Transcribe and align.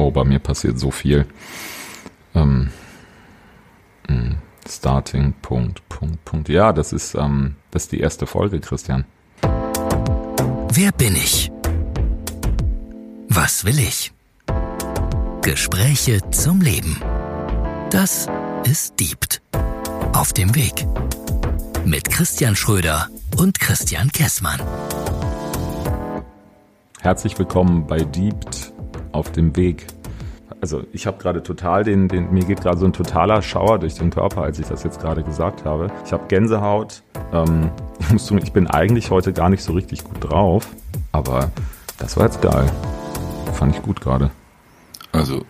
Oh, 0.00 0.10
bei 0.10 0.24
mir 0.24 0.38
passiert 0.38 0.78
so 0.78 0.90
viel. 0.90 1.26
Ähm, 2.34 2.70
hm, 4.08 4.38
starting, 4.66 5.34
Punkt, 5.42 5.86
Punkt, 5.90 6.24
Punkt. 6.24 6.48
Ja, 6.48 6.72
das 6.72 6.94
ist, 6.94 7.14
ähm, 7.14 7.56
das 7.70 7.82
ist 7.82 7.92
die 7.92 8.00
erste 8.00 8.26
Folge, 8.26 8.60
Christian. 8.60 9.04
Wer 10.72 10.92
bin 10.92 11.14
ich? 11.16 11.52
Was 13.28 13.66
will 13.66 13.78
ich? 13.78 14.14
Gespräche 15.42 16.22
zum 16.30 16.62
Leben. 16.62 17.02
Das 17.90 18.26
ist 18.64 18.98
Diebt. 18.98 19.42
Auf 20.14 20.32
dem 20.32 20.54
Weg. 20.54 20.86
Mit 21.84 22.08
Christian 22.08 22.56
Schröder 22.56 23.08
und 23.36 23.60
Christian 23.60 24.10
Kessmann. 24.10 24.62
Herzlich 27.02 27.38
willkommen 27.38 27.86
bei 27.86 27.98
Diebt 27.98 28.72
auf 29.12 29.32
dem 29.32 29.56
Weg. 29.56 29.86
Also 30.60 30.82
ich 30.92 31.06
habe 31.06 31.16
gerade 31.18 31.42
total 31.42 31.84
den, 31.84 32.08
den, 32.08 32.32
mir 32.32 32.44
geht 32.44 32.60
gerade 32.60 32.78
so 32.78 32.84
ein 32.84 32.92
totaler 32.92 33.40
Schauer 33.40 33.78
durch 33.78 33.94
den 33.94 34.10
Körper, 34.10 34.42
als 34.42 34.58
ich 34.58 34.66
das 34.66 34.82
jetzt 34.82 35.00
gerade 35.00 35.22
gesagt 35.22 35.64
habe. 35.64 35.90
Ich 36.04 36.12
habe 36.12 36.26
Gänsehaut. 36.28 37.02
Ähm, 37.32 37.70
ich, 38.00 38.10
muss 38.10 38.30
ich 38.30 38.52
bin 38.52 38.66
eigentlich 38.66 39.10
heute 39.10 39.32
gar 39.32 39.48
nicht 39.48 39.62
so 39.62 39.72
richtig 39.72 40.04
gut 40.04 40.16
drauf, 40.20 40.68
aber 41.12 41.50
das 41.98 42.16
war 42.16 42.26
jetzt 42.26 42.42
geil. 42.42 42.70
Fand 43.54 43.74
ich 43.74 43.82
gut 43.82 44.00
gerade. 44.00 44.30
Also 45.12 45.44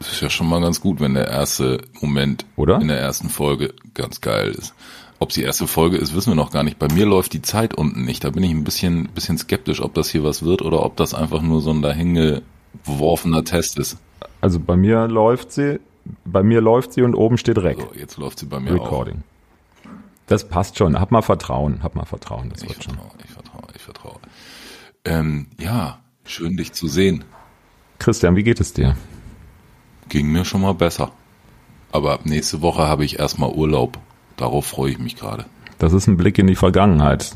es 0.00 0.12
ist 0.12 0.20
ja 0.20 0.30
schon 0.30 0.48
mal 0.48 0.60
ganz 0.60 0.80
gut, 0.80 1.00
wenn 1.00 1.14
der 1.14 1.28
erste 1.28 1.80
Moment 2.00 2.46
Oder? 2.56 2.80
in 2.80 2.88
der 2.88 3.00
ersten 3.00 3.28
Folge 3.28 3.74
ganz 3.94 4.20
geil 4.20 4.52
ist. 4.52 4.74
Ob 5.18 5.30
es 5.30 5.34
die 5.34 5.42
erste 5.42 5.66
Folge 5.66 5.96
ist, 5.96 6.14
wissen 6.14 6.30
wir 6.30 6.36
noch 6.36 6.52
gar 6.52 6.62
nicht. 6.62 6.78
Bei 6.78 6.86
mir 6.92 7.04
läuft 7.04 7.32
die 7.32 7.42
Zeit 7.42 7.74
unten 7.74 8.04
nicht. 8.04 8.22
Da 8.22 8.30
bin 8.30 8.44
ich 8.44 8.52
ein 8.52 8.62
bisschen, 8.62 9.08
bisschen 9.08 9.36
skeptisch, 9.36 9.82
ob 9.82 9.94
das 9.94 10.10
hier 10.10 10.22
was 10.22 10.44
wird 10.44 10.62
oder 10.62 10.84
ob 10.84 10.96
das 10.96 11.12
einfach 11.12 11.42
nur 11.42 11.60
so 11.60 11.70
ein 11.70 11.82
dahingeworfener 12.84 13.44
Test 13.44 13.78
ist. 13.78 13.98
Also 14.40 14.60
bei 14.60 14.76
mir 14.76 15.06
läuft 15.08 15.52
sie, 15.52 15.80
bei 16.24 16.42
mir 16.42 16.60
läuft 16.60 16.92
sie 16.92 17.02
und 17.02 17.14
oben 17.14 17.38
steht 17.38 17.58
Rec. 17.58 17.80
So, 17.80 17.92
jetzt 17.94 18.16
läuft 18.16 18.38
sie 18.38 18.46
bei 18.46 18.60
mir 18.60 18.74
Recording. 18.74 19.22
Das 20.26 20.48
passt 20.48 20.76
schon. 20.76 20.98
Hab 20.98 21.10
mal 21.10 21.22
Vertrauen. 21.22 21.82
Hab 21.82 21.94
mal 21.94 22.04
Vertrauen. 22.04 22.50
Das 22.50 22.60
auch. 22.60 22.64
Ich 22.64 22.70
wird 22.70 22.84
schon. 22.84 22.94
vertraue, 22.94 23.18
ich 23.24 23.30
vertraue, 23.30 23.62
ich 23.74 23.82
vertraue. 23.82 24.18
Ähm, 25.04 25.46
ja, 25.58 26.00
schön 26.24 26.56
dich 26.56 26.72
zu 26.72 26.86
sehen. 26.86 27.24
Christian, 27.98 28.36
wie 28.36 28.42
geht 28.42 28.60
es 28.60 28.74
dir? 28.74 28.96
Ging 30.08 30.30
mir 30.30 30.44
schon 30.44 30.60
mal 30.60 30.74
besser. 30.74 31.10
Aber 31.90 32.12
ab 32.12 32.26
nächste 32.26 32.60
Woche 32.60 32.86
habe 32.86 33.04
ich 33.04 33.18
erstmal 33.18 33.50
Urlaub. 33.50 33.98
Darauf 34.36 34.66
freue 34.66 34.92
ich 34.92 34.98
mich 34.98 35.16
gerade. 35.16 35.46
Das 35.78 35.92
ist 35.92 36.06
ein 36.06 36.16
Blick 36.16 36.38
in 36.38 36.46
die 36.46 36.56
Vergangenheit. 36.56 37.34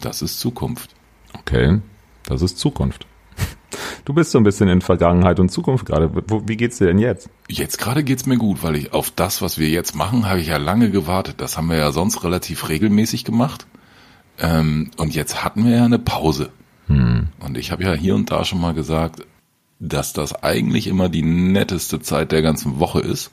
Das 0.00 0.22
ist 0.22 0.38
Zukunft. 0.38 0.94
Okay, 1.32 1.80
das 2.24 2.42
ist 2.42 2.58
Zukunft. 2.58 3.06
Du 4.06 4.14
bist 4.14 4.30
so 4.30 4.38
ein 4.38 4.44
bisschen 4.44 4.68
in 4.68 4.82
Vergangenheit 4.82 5.40
und 5.40 5.48
Zukunft 5.48 5.84
gerade. 5.84 6.08
Wie 6.46 6.56
geht's 6.56 6.78
dir 6.78 6.86
denn 6.86 7.00
jetzt? 7.00 7.28
Jetzt 7.48 7.78
gerade 7.78 8.04
geht's 8.04 8.24
mir 8.24 8.36
gut, 8.36 8.62
weil 8.62 8.76
ich 8.76 8.92
auf 8.92 9.10
das, 9.10 9.42
was 9.42 9.58
wir 9.58 9.68
jetzt 9.68 9.96
machen, 9.96 10.28
habe 10.28 10.38
ich 10.38 10.46
ja 10.46 10.58
lange 10.58 10.92
gewartet. 10.92 11.40
Das 11.40 11.56
haben 11.56 11.68
wir 11.68 11.76
ja 11.76 11.90
sonst 11.90 12.22
relativ 12.22 12.68
regelmäßig 12.68 13.24
gemacht. 13.24 13.66
Ähm, 14.38 14.92
und 14.96 15.16
jetzt 15.16 15.42
hatten 15.42 15.64
wir 15.64 15.74
ja 15.74 15.84
eine 15.84 15.98
Pause. 15.98 16.50
Und 17.40 17.58
ich 17.58 17.72
habe 17.72 17.82
ja 17.82 17.94
hier 17.94 18.14
und 18.14 18.30
da 18.30 18.44
schon 18.44 18.60
mal 18.60 18.74
gesagt, 18.74 19.26
dass 19.80 20.12
das 20.12 20.40
eigentlich 20.40 20.86
immer 20.86 21.08
die 21.08 21.22
netteste 21.22 21.98
Zeit 21.98 22.30
der 22.30 22.42
ganzen 22.42 22.78
Woche 22.78 23.00
ist. 23.00 23.32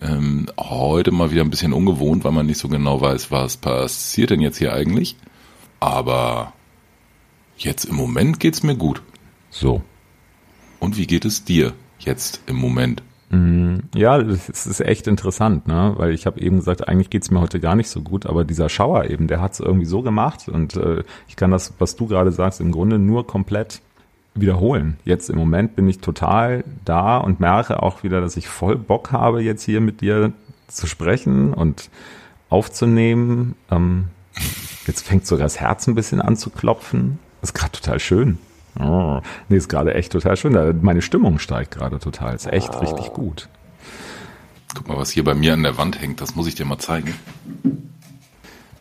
Ähm, 0.00 0.46
heute 0.58 1.10
mal 1.10 1.32
wieder 1.32 1.42
ein 1.42 1.50
bisschen 1.50 1.74
ungewohnt, 1.74 2.24
weil 2.24 2.32
man 2.32 2.46
nicht 2.46 2.58
so 2.58 2.68
genau 2.68 3.02
weiß, 3.02 3.30
was 3.30 3.58
passiert 3.58 4.30
denn 4.30 4.40
jetzt 4.40 4.56
hier 4.56 4.72
eigentlich. 4.72 5.16
Aber 5.80 6.54
jetzt 7.58 7.84
im 7.84 7.96
Moment 7.96 8.40
geht's 8.40 8.62
mir 8.62 8.74
gut. 8.74 9.02
So. 9.52 9.82
Und 10.80 10.96
wie 10.96 11.06
geht 11.06 11.24
es 11.24 11.44
dir 11.44 11.74
jetzt 12.00 12.40
im 12.46 12.56
Moment? 12.56 13.02
Ja, 13.94 14.22
das 14.22 14.66
ist 14.66 14.80
echt 14.80 15.06
interessant, 15.06 15.66
ne? 15.66 15.94
Weil 15.96 16.12
ich 16.12 16.26
habe 16.26 16.40
eben 16.40 16.56
gesagt, 16.56 16.88
eigentlich 16.88 17.08
geht's 17.08 17.30
mir 17.30 17.40
heute 17.40 17.60
gar 17.60 17.76
nicht 17.76 17.88
so 17.88 18.02
gut, 18.02 18.26
aber 18.26 18.44
dieser 18.44 18.68
Schauer 18.68 19.04
eben, 19.04 19.26
der 19.28 19.40
hat's 19.40 19.60
irgendwie 19.60 19.86
so 19.86 20.02
gemacht 20.02 20.48
und 20.48 20.76
äh, 20.76 21.04
ich 21.28 21.36
kann 21.36 21.50
das, 21.50 21.72
was 21.78 21.96
du 21.96 22.06
gerade 22.06 22.32
sagst, 22.32 22.60
im 22.60 22.72
Grunde 22.72 22.98
nur 22.98 23.26
komplett 23.26 23.80
wiederholen. 24.34 24.98
Jetzt 25.04 25.30
im 25.30 25.38
Moment 25.38 25.76
bin 25.76 25.88
ich 25.88 26.00
total 26.00 26.64
da 26.84 27.18
und 27.18 27.40
merke 27.40 27.82
auch 27.82 28.02
wieder, 28.02 28.20
dass 28.20 28.36
ich 28.36 28.48
voll 28.48 28.76
Bock 28.76 29.12
habe, 29.12 29.42
jetzt 29.42 29.62
hier 29.62 29.80
mit 29.80 30.00
dir 30.00 30.32
zu 30.68 30.86
sprechen 30.86 31.54
und 31.54 31.90
aufzunehmen. 32.48 33.54
Ähm, 33.70 34.08
jetzt 34.86 35.06
fängt 35.06 35.26
sogar 35.26 35.44
das 35.44 35.60
Herz 35.60 35.86
ein 35.86 35.94
bisschen 35.94 36.20
an 36.20 36.36
zu 36.36 36.50
klopfen. 36.50 37.18
ist 37.40 37.54
gerade 37.54 37.72
total 37.72 37.98
schön. 37.98 38.38
Oh, 38.80 39.20
nee, 39.48 39.56
ist 39.56 39.68
gerade 39.68 39.94
echt 39.94 40.12
total 40.12 40.36
schön. 40.36 40.80
Meine 40.82 41.02
Stimmung 41.02 41.38
steigt 41.38 41.72
gerade 41.72 41.98
total. 41.98 42.34
Ist 42.34 42.46
echt 42.46 42.80
richtig 42.80 43.12
gut. 43.12 43.48
Guck 44.74 44.88
mal, 44.88 44.96
was 44.96 45.10
hier 45.10 45.24
bei 45.24 45.34
mir 45.34 45.52
an 45.52 45.62
der 45.62 45.76
Wand 45.76 46.00
hängt. 46.00 46.20
Das 46.20 46.34
muss 46.34 46.46
ich 46.46 46.54
dir 46.54 46.64
mal 46.64 46.78
zeigen. 46.78 47.14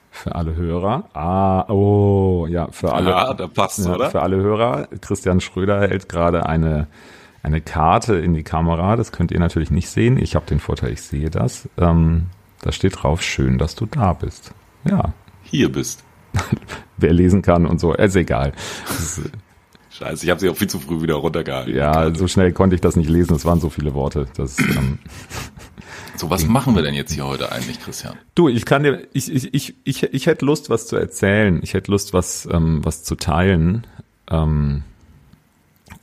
Für 0.09 0.35
alle 0.35 0.56
Hörer. 0.56 1.09
Ah, 1.13 1.69
oh, 1.69 2.47
ja, 2.47 2.68
für 2.72 2.94
alle. 2.94 3.09
Ja, 3.09 3.34
da 3.34 3.47
passt's, 3.47 3.85
ja, 3.85 3.96
oder? 3.96 4.12
Für 4.12 4.22
alle 4.22 4.38
Hörer. 4.38 4.88
Christian 5.01 5.41
Schröder 5.41 5.81
hält 5.81 6.07
gerade 6.07 6.46
eine, 6.46 6.88
eine 7.44 7.59
Karte 7.59 8.16
in 8.16 8.34
die 8.34 8.44
Kamera. 8.44 8.96
Das 8.96 9.12
könnt 9.12 9.31
ihr 9.31 9.40
natürlich 9.40 9.72
nicht 9.72 9.90
sehen. 9.90 10.18
Ich 10.18 10.35
habe 10.35 10.46
den 10.46 10.59
Vorteil, 10.59 10.91
ich 10.91 11.01
sehe 11.01 11.30
das. 11.30 11.68
Ähm, 11.78 12.28
da 12.62 12.72
steht 12.72 13.01
drauf, 13.01 13.22
schön, 13.22 13.57
dass 13.57 13.75
du 13.75 13.88
da 13.88 14.13
bist. 14.13 14.53
Ja, 14.85 15.13
Hier 15.44 15.72
bist. 15.72 16.03
wer 16.97 17.12
lesen 17.12 17.41
kann 17.41 17.66
und 17.66 17.80
so, 17.80 17.94
ist 17.94 18.16
egal. 18.16 18.53
Scheiße, 19.91 20.24
ich 20.25 20.29
habe 20.29 20.40
sie 20.40 20.50
auch 20.50 20.56
viel 20.56 20.69
zu 20.69 20.79
früh 20.79 21.02
wieder 21.02 21.16
runtergehalten. 21.16 21.75
ja, 21.75 22.13
so 22.16 22.28
schnell 22.28 22.53
konnte 22.53 22.75
ich 22.75 22.81
das 22.81 22.96
nicht 22.96 23.09
lesen. 23.09 23.35
Es 23.35 23.46
waren 23.46 23.59
so 23.59 23.69
viele 23.69 23.94
Worte. 23.94 24.28
Das, 24.35 24.57
ähm, 24.59 25.00
So, 26.18 26.29
was 26.29 26.46
machen 26.46 26.75
wir 26.75 26.84
denn 26.84 26.94
jetzt 26.94 27.13
hier 27.13 27.25
heute 27.25 27.52
eigentlich, 27.52 27.79
Christian? 27.79 28.16
Du, 28.35 28.47
ich 28.47 28.66
kann 28.66 28.84
dir, 28.84 29.07
ich, 29.12 29.31
ich, 29.34 29.53
ich, 29.53 29.75
ich, 29.85 30.03
ich 30.03 30.25
hätte 30.28 30.46
Lust, 30.46 30.69
was 30.69 30.85
zu 30.85 30.96
erzählen. 30.96 31.59
Ich 31.63 31.74
hätte 31.74 31.90
Lust, 31.90 32.13
was, 32.13 32.47
ähm, 32.51 32.85
was 32.85 33.03
zu 33.03 33.16
teilen. 33.16 33.88
Ähm, 34.30 34.84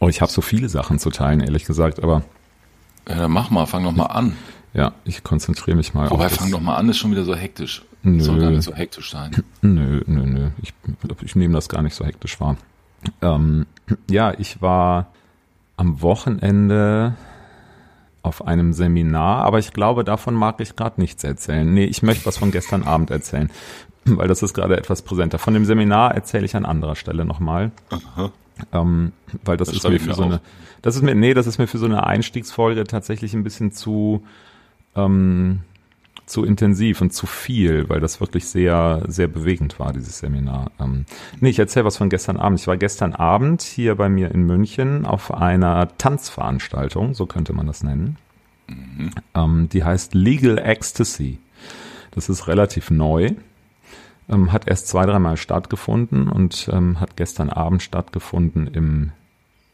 oh, 0.00 0.08
ich 0.08 0.20
habe 0.20 0.32
so 0.32 0.40
viele 0.40 0.68
Sachen 0.68 0.98
zu 0.98 1.10
teilen, 1.10 1.40
ehrlich 1.40 1.66
gesagt, 1.66 2.02
aber 2.02 2.24
Ja, 3.08 3.16
dann 3.16 3.30
mach 3.30 3.50
mal, 3.50 3.66
fang 3.66 3.84
doch 3.84 3.92
mal 3.92 4.06
an. 4.06 4.36
ja, 4.74 4.92
ich 5.04 5.22
konzentriere 5.22 5.76
mich 5.76 5.94
mal 5.94 6.10
Wobei, 6.10 6.26
auf 6.26 6.32
fang 6.32 6.50
doch 6.50 6.60
mal 6.60 6.76
an, 6.76 6.88
ist 6.88 6.98
schon 6.98 7.12
wieder 7.12 7.24
so 7.24 7.36
hektisch. 7.36 7.84
Nö. 8.02 8.20
Soll 8.20 8.40
gar 8.40 8.50
nicht 8.50 8.64
so 8.64 8.74
hektisch 8.74 9.10
sein. 9.12 9.44
Nö, 9.62 10.02
nö, 10.06 10.26
nö. 10.26 10.50
Ich, 10.62 10.72
ich 11.22 11.36
nehme 11.36 11.54
das 11.54 11.68
gar 11.68 11.82
nicht 11.82 11.94
so 11.94 12.04
hektisch 12.04 12.40
wahr. 12.40 12.56
Ähm, 13.22 13.66
ja, 14.10 14.32
ich 14.38 14.60
war 14.62 15.06
am 15.76 16.02
Wochenende 16.02 17.14
auf 18.22 18.46
einem 18.46 18.72
Seminar, 18.72 19.44
aber 19.44 19.58
ich 19.58 19.72
glaube, 19.72 20.04
davon 20.04 20.34
mag 20.34 20.60
ich 20.60 20.76
gerade 20.76 21.00
nichts 21.00 21.24
erzählen. 21.24 21.72
Nee, 21.72 21.84
ich 21.84 22.02
möchte 22.02 22.26
was 22.26 22.36
von 22.36 22.50
gestern 22.50 22.82
Abend 22.82 23.10
erzählen, 23.10 23.50
weil 24.04 24.28
das 24.28 24.42
ist 24.42 24.54
gerade 24.54 24.76
etwas 24.76 25.02
präsenter. 25.02 25.38
Von 25.38 25.54
dem 25.54 25.64
Seminar 25.64 26.14
erzähle 26.14 26.44
ich 26.44 26.56
an 26.56 26.64
anderer 26.64 26.96
Stelle 26.96 27.24
nochmal. 27.24 27.70
Ähm, 28.72 29.12
weil 29.44 29.56
das, 29.56 29.68
Das 29.68 29.76
ist 29.78 29.88
mir 29.88 30.00
für 30.00 30.14
so 30.14 30.22
auf. 30.24 30.30
eine, 30.30 30.40
das 30.82 30.96
ist 30.96 31.02
mir, 31.02 31.14
nee, 31.14 31.32
das 31.32 31.46
ist 31.46 31.58
mir 31.58 31.68
für 31.68 31.78
so 31.78 31.86
eine 31.86 32.04
Einstiegsfolge 32.04 32.84
tatsächlich 32.84 33.32
ein 33.34 33.44
bisschen 33.44 33.70
zu, 33.70 34.24
ähm, 34.96 35.60
zu 36.28 36.44
intensiv 36.44 37.00
und 37.00 37.12
zu 37.12 37.26
viel, 37.26 37.88
weil 37.88 38.00
das 38.00 38.20
wirklich 38.20 38.46
sehr, 38.46 39.02
sehr 39.08 39.28
bewegend 39.28 39.78
war, 39.78 39.92
dieses 39.92 40.18
Seminar. 40.18 40.70
Ähm, 40.78 41.06
nee, 41.40 41.48
ich 41.48 41.58
erzähle 41.58 41.86
was 41.86 41.96
von 41.96 42.10
gestern 42.10 42.36
Abend. 42.36 42.60
Ich 42.60 42.66
war 42.66 42.76
gestern 42.76 43.14
Abend 43.14 43.62
hier 43.62 43.94
bei 43.94 44.08
mir 44.08 44.30
in 44.30 44.44
München 44.44 45.06
auf 45.06 45.32
einer 45.32 45.88
Tanzveranstaltung, 45.96 47.14
so 47.14 47.26
könnte 47.26 47.52
man 47.52 47.66
das 47.66 47.82
nennen. 47.82 48.16
Ähm, 49.34 49.68
die 49.72 49.84
heißt 49.84 50.14
Legal 50.14 50.58
Ecstasy. 50.58 51.38
Das 52.10 52.28
ist 52.28 52.46
relativ 52.46 52.90
neu. 52.90 53.32
Ähm, 54.28 54.52
hat 54.52 54.68
erst 54.68 54.88
zwei, 54.88 55.06
dreimal 55.06 55.38
stattgefunden 55.38 56.28
und 56.28 56.68
ähm, 56.70 57.00
hat 57.00 57.16
gestern 57.16 57.48
Abend 57.48 57.82
stattgefunden 57.82 58.66
im 58.66 59.12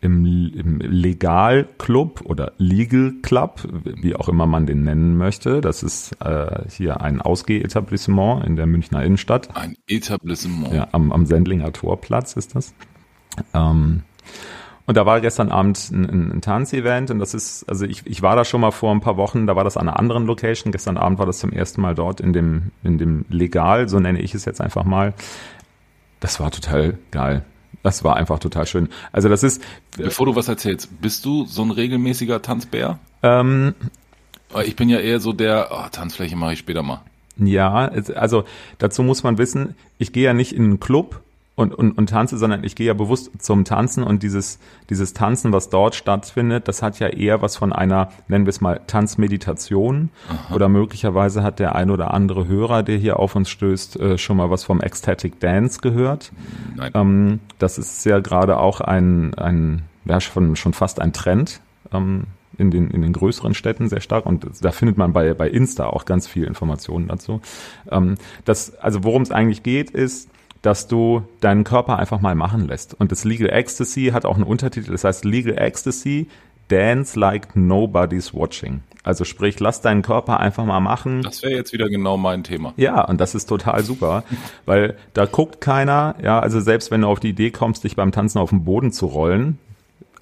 im, 0.05 0.27
im 0.55 0.79
Legal-Club 0.81 2.23
oder 2.25 2.53
Legal 2.59 3.15
Club, 3.23 3.67
wie 3.85 4.15
auch 4.15 4.29
immer 4.29 4.47
man 4.47 4.67
den 4.67 4.83
nennen 4.83 5.17
möchte. 5.17 5.61
Das 5.61 5.83
ist 5.83 6.12
äh, 6.21 6.65
hier 6.69 7.01
ein 7.01 7.21
Ausgeh-Etablissement 7.21 8.45
in 8.45 8.56
der 8.56 8.67
Münchner 8.67 9.03
Innenstadt. 9.03 9.56
Ein 9.56 9.77
Etablissement. 9.89 10.73
Ja, 10.73 10.89
am, 10.93 11.11
am 11.11 11.25
Sendlinger 11.25 11.73
Torplatz 11.73 12.35
ist 12.35 12.55
das. 12.55 12.75
Ähm, 13.55 14.03
und 14.87 14.97
da 14.99 15.06
war 15.06 15.23
gestern 15.23 15.51
Abend 15.51 15.91
ein, 15.91 16.05
ein, 16.05 16.33
ein 16.33 16.41
Tanzevent 16.43 17.11
und 17.11 17.19
das 17.19 17.33
ist, 17.33 17.65
also 17.69 17.87
ich, 17.87 18.07
ich 18.07 18.21
war 18.21 18.37
da 18.37 18.45
schon 18.45 18.61
mal 18.61 18.71
vor 18.71 18.93
ein 18.93 19.00
paar 19.00 19.17
Wochen, 19.17 19.47
da 19.47 19.57
war 19.57 19.65
das 19.65 19.79
an 19.79 19.89
einer 19.89 19.99
anderen 19.99 20.27
Location. 20.27 20.73
Gestern 20.73 20.99
Abend 20.99 21.19
war 21.19 21.25
das 21.25 21.39
zum 21.39 21.50
ersten 21.50 21.81
Mal 21.81 21.95
dort 21.95 22.21
in 22.21 22.35
dem, 22.35 22.73
in 22.83 22.99
dem 22.99 23.25
Legal, 23.31 23.89
so 23.89 23.99
nenne 23.99 24.21
ich 24.21 24.35
es 24.35 24.45
jetzt 24.45 24.61
einfach 24.61 24.85
mal. 24.85 25.15
Das 26.21 26.41
war 26.41 26.50
total 26.50 26.99
geil. 27.11 27.45
Das 27.85 28.03
war 28.03 28.17
einfach 28.17 28.41
total 28.41 28.67
schön. 28.67 28.89
Also 29.13 29.29
das 29.29 29.45
ist, 29.45 29.63
Bevor 29.97 30.27
du 30.27 30.35
was 30.35 30.49
erzählst, 30.49 31.01
bist 31.01 31.25
du 31.25 31.45
so 31.45 31.63
ein 31.63 31.71
regelmäßiger 31.71 32.43
Tanzbär? 32.43 32.99
ähm, 33.23 33.75
Ich 34.65 34.75
bin 34.75 34.89
ja 34.89 34.99
eher 34.99 35.21
so 35.21 35.33
der, 35.33 35.69
oh, 35.71 35.85
Tanzfläche 35.93 36.35
mache 36.35 36.55
ich 36.55 36.59
später 36.59 36.83
mal. 36.83 37.03
Ja, 37.37 37.91
also 38.15 38.45
dazu 38.79 39.03
muss 39.03 39.23
man 39.23 39.39
wissen, 39.39 39.75
ich 39.99 40.13
gehe 40.13 40.25
ja 40.25 40.33
nicht 40.33 40.53
in 40.53 40.65
einen 40.65 40.81
Club 40.81 41.21
und, 41.56 41.73
und, 41.73 41.93
und 41.97 42.09
tanze, 42.09 42.37
sondern 42.37 42.65
ich 42.65 42.75
gehe 42.75 42.87
ja 42.89 42.95
bewusst 42.95 43.31
zum 43.39 43.65
Tanzen 43.65 44.03
und 44.03 44.23
dieses, 44.23 44.59
dieses 44.91 45.12
Tanzen, 45.12 45.53
was 45.53 45.69
dort 45.69 45.95
stattfindet, 45.95 46.67
das 46.67 46.83
hat 46.83 46.99
ja 46.99 47.09
eher 47.09 47.43
was 47.43 47.56
von 47.56 47.73
einer, 47.73 48.09
nennen 48.27 48.45
wir 48.45 48.51
es 48.51 48.61
mal, 48.61 48.81
Tanzmeditation. 48.87 50.11
Aha. 50.29 50.55
Oder 50.55 50.69
möglicherweise 50.69 51.43
hat 51.45 51.61
der 51.61 51.77
ein 51.77 51.91
oder 51.91 52.12
andere 52.12 52.49
Hörer, 52.49 52.83
der 52.83 52.97
hier 52.97 53.21
auf 53.21 53.37
uns 53.37 53.51
stößt, 53.51 54.01
äh, 54.01 54.19
schon 54.19 54.37
mal 54.37 54.51
was 54.51 54.65
vom 54.65 54.81
Ecstatic 54.81 55.39
Dance 55.39 55.81
gehört. 55.81 56.33
Nein. 56.75 56.91
Ähm, 56.95 57.41
das 57.59 57.79
ist 57.79 58.05
ja 58.05 58.19
gerade 58.19 58.59
auch 58.59 58.81
ein, 58.81 59.35
ein 59.35 59.83
ja, 60.07 60.21
schon, 60.21 60.57
schon 60.57 60.73
fast 60.73 61.00
ein 61.00 61.12
Trend. 61.12 61.61
Ähm, 61.93 62.25
in 62.57 62.71
den, 62.71 62.89
in 62.91 63.03
den 63.03 63.12
größeren 63.12 63.53
Städten 63.53 63.89
sehr 63.89 64.00
stark 64.00 64.27
und 64.27 64.47
da 64.61 64.71
findet 64.71 64.97
man 64.97 65.12
bei, 65.12 65.35
bei 65.35 65.49
Insta 65.49 65.87
auch 65.87 66.05
ganz 66.05 66.29
viel 66.29 66.45
Informationen 66.45 67.09
dazu. 67.09 67.41
Ähm, 67.91 68.15
das, 68.45 68.77
also 68.77 69.03
worum 69.03 69.23
es 69.23 69.33
eigentlich 69.33 69.65
geht, 69.65 69.91
ist, 69.91 70.31
dass 70.64 70.88
du 70.88 71.22
deinen 71.40 71.62
Körper 71.62 71.99
einfach 71.99 72.22
mal 72.22 72.34
machen 72.34 72.66
lässt. 72.66 72.94
Und 72.99 73.12
das 73.12 73.25
Legal 73.25 73.50
Ecstasy 73.50 74.11
hat 74.14 74.25
auch 74.25 74.37
einen 74.37 74.44
Untertitel, 74.44 74.93
das 74.93 75.05
heißt 75.05 75.26
Legal 75.26 75.58
Ecstasy, 75.58 76.26
Dance 76.69 77.20
like 77.20 77.55
nobody's 77.55 78.32
watching. 78.32 78.81
Also 79.02 79.25
sprich, 79.25 79.61
lass 79.61 79.82
deinen 79.82 80.00
Körper 80.00 80.40
einfach 80.40 80.64
mal 80.64 80.81
machen. 80.81 81.20
Das 81.20 81.43
wäre 81.43 81.52
jetzt 81.52 81.75
wieder 81.75 81.90
genau 81.90 82.16
mein 82.16 82.44
Thema. 82.44 82.72
Ja, 82.78 83.05
und 83.05 83.20
das 83.20 83.34
ist 83.34 83.44
total 83.44 83.84
super, 83.84 84.25
weil 84.64 84.96
da 85.12 85.26
guckt 85.26 85.61
keiner, 85.61 86.14
ja, 86.22 86.40
also 86.40 86.58
selbst 86.61 86.90
wenn 86.90 87.02
du 87.02 87.08
auf 87.08 87.20
die 87.20 87.28
Idee 87.28 87.50
kommst, 87.50 87.84
dich 87.84 87.94
beim 87.94 88.11
Tanzen 88.11 88.38
auf 88.38 88.49
den 88.49 88.64
Boden 88.64 88.90
zu 88.90 89.05
rollen, 89.05 89.58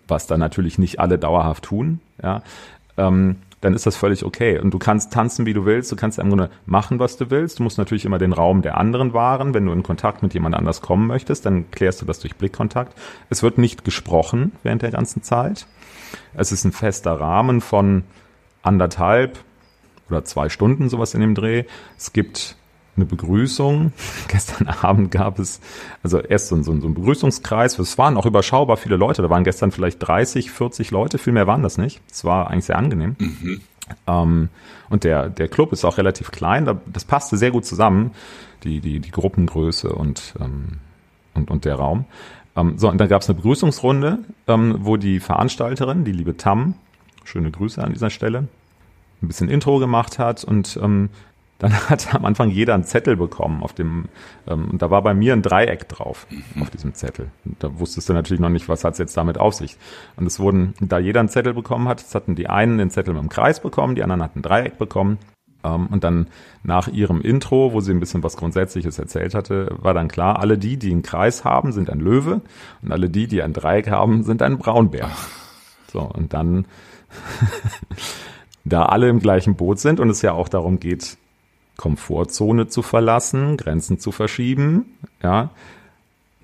was 0.09 0.27
dann 0.27 0.41
natürlich 0.41 0.77
nicht 0.77 0.99
alle 0.99 1.19
dauerhaft 1.19 1.63
tun, 1.63 2.01
ja, 2.21 2.43
ähm, 2.97 3.37
dann 3.63 3.75
ist 3.75 3.87
das 3.87 3.97
völlig 3.97 4.25
okay. 4.25 4.59
Und 4.59 4.75
du 4.75 4.79
kannst 4.79 5.13
tanzen, 5.13 5.47
wie 5.47 5.55
du 5.55 5.65
willst, 5.65 5.91
du 5.91 5.97
kannst 5.97 6.19
im 6.19 6.29
Grunde 6.29 6.51
machen, 6.67 6.99
was 6.99 7.17
du 7.17 7.31
willst. 7.31 7.61
Du 7.61 7.63
musst 7.63 7.79
natürlich 7.79 8.05
immer 8.05 8.19
den 8.19 8.33
Raum 8.33 8.61
der 8.61 8.77
anderen 8.77 9.15
wahren. 9.15 9.55
Wenn 9.55 9.65
du 9.65 9.73
in 9.73 9.85
Kontakt 9.85 10.23
mit 10.23 10.35
jemand 10.35 10.57
anders 10.57 10.81
kommen 10.81 11.07
möchtest, 11.07 11.47
dann 11.47 11.71
klärst 11.71 12.03
du 12.03 12.05
das 12.05 12.19
durch 12.19 12.35
Blickkontakt. 12.35 12.99
Es 13.31 13.43
wird 13.43 13.59
nicht 13.59 13.85
gesprochen 13.85 14.53
während 14.65 14.83
der 14.83 14.91
ganzen 14.91 15.23
Zeit. 15.23 15.67
Es 16.35 16.51
ist 16.51 16.65
ein 16.65 16.73
fester 16.73 17.13
Rahmen 17.13 17.61
von 17.61 18.03
anderthalb 18.63 19.39
oder 20.11 20.25
zwei 20.25 20.49
Stunden, 20.49 20.89
sowas 20.89 21.15
in 21.15 21.21
dem 21.21 21.37
Dreh. 21.37 21.65
Es 21.97 22.13
gibt 22.13 22.57
eine 22.97 23.07
Begrüßung. 23.07 23.93
Gestern 24.29 24.69
Abend 24.69 25.11
gab 25.11 25.39
es 25.39 25.61
also 26.03 26.19
erst 26.19 26.49
so, 26.49 26.63
so, 26.63 26.79
so 26.81 26.89
ein 26.89 26.95
Begrüßungskreis. 26.95 27.79
Es 27.79 27.99
waren 27.99 28.17
auch 28.17 28.27
überschaubar 28.27 28.77
viele 28.77 28.97
Leute. 28.97 29.23
Da 29.23 29.31
waren 29.31 29.45
gestern 29.45 29.73
vielleicht 29.73 30.07
30, 30.07 30.51
40 30.51 30.91
Leute. 30.91 31.19
Viel 31.19 31.33
mehr 31.33 31.47
waren 31.47 31.63
das 31.63 31.79
nicht. 31.79 32.01
Es 32.11 32.25
war 32.25 32.51
eigentlich 32.51 32.67
sehr 32.67 32.79
angenehm. 32.79 33.17
Mhm. 33.19 33.61
Ähm, 34.07 34.49
und 34.91 35.05
der, 35.05 35.29
der 35.29 35.49
Club 35.49 35.73
ist 35.73 35.85
auch 35.85 35.99
relativ 35.99 36.31
klein. 36.31 36.81
Das 36.93 37.05
passte 37.05 37.37
sehr 37.37 37.51
gut 37.51 37.65
zusammen. 37.65 38.13
Die, 38.65 38.81
die, 38.81 39.01
die 39.01 39.11
Gruppengröße 39.11 39.89
und, 39.89 40.35
ähm, 40.41 40.79
und, 41.35 41.51
und 41.51 41.65
der 41.65 41.75
Raum. 41.75 42.05
Ähm, 42.55 42.79
so, 42.79 42.89
und 42.89 42.99
dann 42.99 43.09
gab 43.09 43.23
es 43.23 43.29
eine 43.29 43.37
Begrüßungsrunde, 43.37 44.19
ähm, 44.47 44.77
wo 44.81 44.97
die 44.97 45.21
Veranstalterin, 45.21 46.05
die 46.05 46.13
liebe 46.13 46.37
Tam, 46.37 46.75
schöne 47.25 47.51
Grüße 47.51 47.83
an 47.83 47.93
dieser 47.93 48.11
Stelle, 48.11 48.47
ein 49.23 49.29
bisschen 49.29 49.49
Intro 49.49 49.79
gemacht 49.79 50.19
hat 50.19 50.45
und 50.45 50.79
ähm, 50.83 51.09
dann 51.63 51.73
hat 51.89 52.15
am 52.15 52.25
Anfang 52.25 52.51
jeder 52.51 52.75
einen 52.75 52.85
Zettel 52.85 53.17
bekommen 53.17 53.63
auf 53.63 53.73
dem, 53.73 54.07
ähm, 54.47 54.69
und 54.71 54.83
da 54.83 54.91
war 54.91 55.01
bei 55.03 55.15
mir 55.15 55.33
ein 55.33 55.43
Dreieck 55.43 55.89
drauf 55.89 56.27
mhm. 56.29 56.63
auf 56.63 56.71
diesem 56.71 56.93
Zettel. 56.93 57.29
Und 57.45 57.63
da 57.63 57.79
wusstest 57.79 58.09
du 58.09 58.13
natürlich 58.13 58.41
noch 58.41 58.51
nicht, 58.51 58.69
was 58.69 58.85
hat's 58.85 58.99
jetzt 58.99 59.17
damit 59.17 59.39
auf 59.39 59.55
sich. 59.55 59.79
Und 60.17 60.27
es 60.27 60.41
wurden, 60.41 60.75
da 60.81 60.99
jeder 60.99 61.21
einen 61.21 61.29
Zettel 61.29 61.55
bekommen 61.55 61.89
hat, 61.89 62.01
es 62.01 62.15
hatten 62.15 62.35
die 62.35 62.49
einen 62.49 62.79
den 62.79 62.91
Zettel 62.91 63.15
mit 63.15 63.23
dem 63.23 63.29
Kreis 63.29 63.61
bekommen, 63.61 63.95
die 63.95 64.03
anderen 64.03 64.23
hatten 64.23 64.41
ein 64.41 64.43
Dreieck 64.43 64.77
bekommen. 64.77 65.19
Ähm, 65.65 65.87
und 65.87 66.03
dann 66.03 66.27
nach 66.65 66.89
ihrem 66.89 67.21
Intro, 67.21 67.73
wo 67.73 67.81
sie 67.81 67.93
ein 67.93 68.01
bisschen 68.01 68.25
was 68.25 68.37
Grundsätzliches 68.37 68.99
erzählt 68.99 69.35
hatte, 69.35 69.77
war 69.81 69.95
dann 69.95 70.09
klar, 70.09 70.41
alle 70.41 70.59
die, 70.59 70.77
die 70.77 70.91
einen 70.91 71.03
Kreis 71.03 71.45
haben, 71.45 71.71
sind 71.71 71.91
ein 71.91 72.01
Löwe 72.01 72.41
und 72.83 72.91
alle 72.91 73.09
die, 73.09 73.29
die 73.29 73.41
ein 73.41 73.53
Dreieck 73.53 73.89
haben, 73.89 74.25
sind 74.25 74.43
ein 74.43 74.59
Braunbär. 74.59 75.11
So, 75.93 76.01
und 76.01 76.33
dann, 76.33 76.67
da 78.65 78.87
alle 78.87 79.09
im 79.09 79.21
gleichen 79.21 79.55
Boot 79.55 79.79
sind 79.79 80.01
und 80.01 80.11
es 80.11 80.23
ja 80.23 80.33
auch 80.33 80.49
darum 80.49 80.81
geht, 80.81 81.19
Komfortzone 81.83 82.69
zu 82.69 82.81
verlassen, 82.81 83.57
Grenzen 83.57 83.99
zu 83.99 84.13
verschieben, 84.13 84.85
ja, 85.21 85.51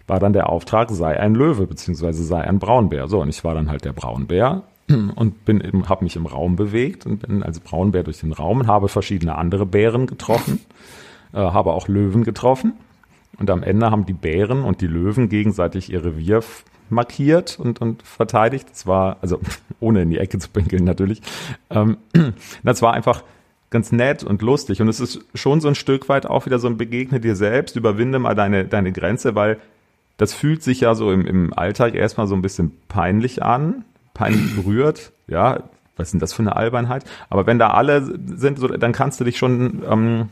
war 0.08 0.18
dann 0.18 0.32
der 0.32 0.48
Auftrag, 0.48 0.90
sei 0.90 1.20
ein 1.20 1.36
Löwe, 1.36 1.68
beziehungsweise 1.68 2.24
sei 2.24 2.40
ein 2.40 2.58
Braunbär. 2.58 3.06
So, 3.06 3.20
und 3.20 3.28
ich 3.28 3.44
war 3.44 3.54
dann 3.54 3.70
halt 3.70 3.84
der 3.84 3.92
Braunbär 3.92 4.64
und 4.88 5.44
bin 5.44 5.62
habe 5.88 6.02
mich 6.02 6.16
im 6.16 6.26
Raum 6.26 6.56
bewegt 6.56 7.06
und 7.06 7.20
bin 7.20 7.44
als 7.44 7.60
Braunbär 7.60 8.02
durch 8.02 8.18
den 8.18 8.32
Raum 8.32 8.58
und 8.58 8.66
habe 8.66 8.88
verschiedene 8.88 9.36
andere 9.36 9.64
Bären 9.64 10.08
getroffen, 10.08 10.58
äh, 11.32 11.36
habe 11.36 11.72
auch 11.72 11.86
Löwen 11.86 12.24
getroffen. 12.24 12.72
Und 13.38 13.48
am 13.48 13.62
Ende 13.62 13.92
haben 13.92 14.06
die 14.06 14.14
Bären 14.14 14.64
und 14.64 14.80
die 14.80 14.88
Löwen 14.88 15.28
gegenseitig 15.28 15.92
ihr 15.92 16.04
Revier 16.04 16.42
markiert 16.90 17.60
und, 17.60 17.80
und 17.80 18.02
verteidigt. 18.02 18.70
Das 18.72 18.88
war, 18.88 19.18
also 19.20 19.38
ohne 19.78 20.02
in 20.02 20.10
die 20.10 20.18
Ecke 20.18 20.40
zu 20.40 20.48
pinkeln 20.48 20.82
natürlich. 20.82 21.22
Ähm, 21.70 21.98
das 22.64 22.82
war 22.82 22.94
einfach 22.94 23.22
ganz 23.70 23.92
nett 23.92 24.24
und 24.24 24.42
lustig. 24.42 24.80
Und 24.80 24.88
es 24.88 25.00
ist 25.00 25.20
schon 25.34 25.60
so 25.60 25.68
ein 25.68 25.74
Stück 25.74 26.08
weit 26.08 26.26
auch 26.26 26.46
wieder 26.46 26.58
so 26.58 26.68
ein 26.68 26.76
Begegne 26.76 27.20
dir 27.20 27.36
selbst, 27.36 27.76
überwinde 27.76 28.18
mal 28.18 28.34
deine, 28.34 28.64
deine 28.64 28.92
Grenze, 28.92 29.34
weil 29.34 29.58
das 30.16 30.34
fühlt 30.34 30.62
sich 30.62 30.80
ja 30.80 30.94
so 30.94 31.12
im, 31.12 31.26
im 31.26 31.52
Alltag 31.52 31.94
erstmal 31.94 32.26
so 32.26 32.34
ein 32.34 32.42
bisschen 32.42 32.72
peinlich 32.88 33.42
an, 33.42 33.84
peinlich 34.14 34.56
berührt. 34.62 35.12
Ja, 35.26 35.64
was 35.96 36.08
ist 36.08 36.12
denn 36.12 36.20
das 36.20 36.32
für 36.32 36.42
eine 36.42 36.56
Albernheit? 36.56 37.04
Aber 37.28 37.46
wenn 37.46 37.58
da 37.58 37.70
alle 37.70 38.02
sind, 38.02 38.58
so, 38.58 38.68
dann 38.68 38.92
kannst 38.92 39.20
du 39.20 39.24
dich 39.24 39.36
schon, 39.36 39.82
ähm, 39.88 40.28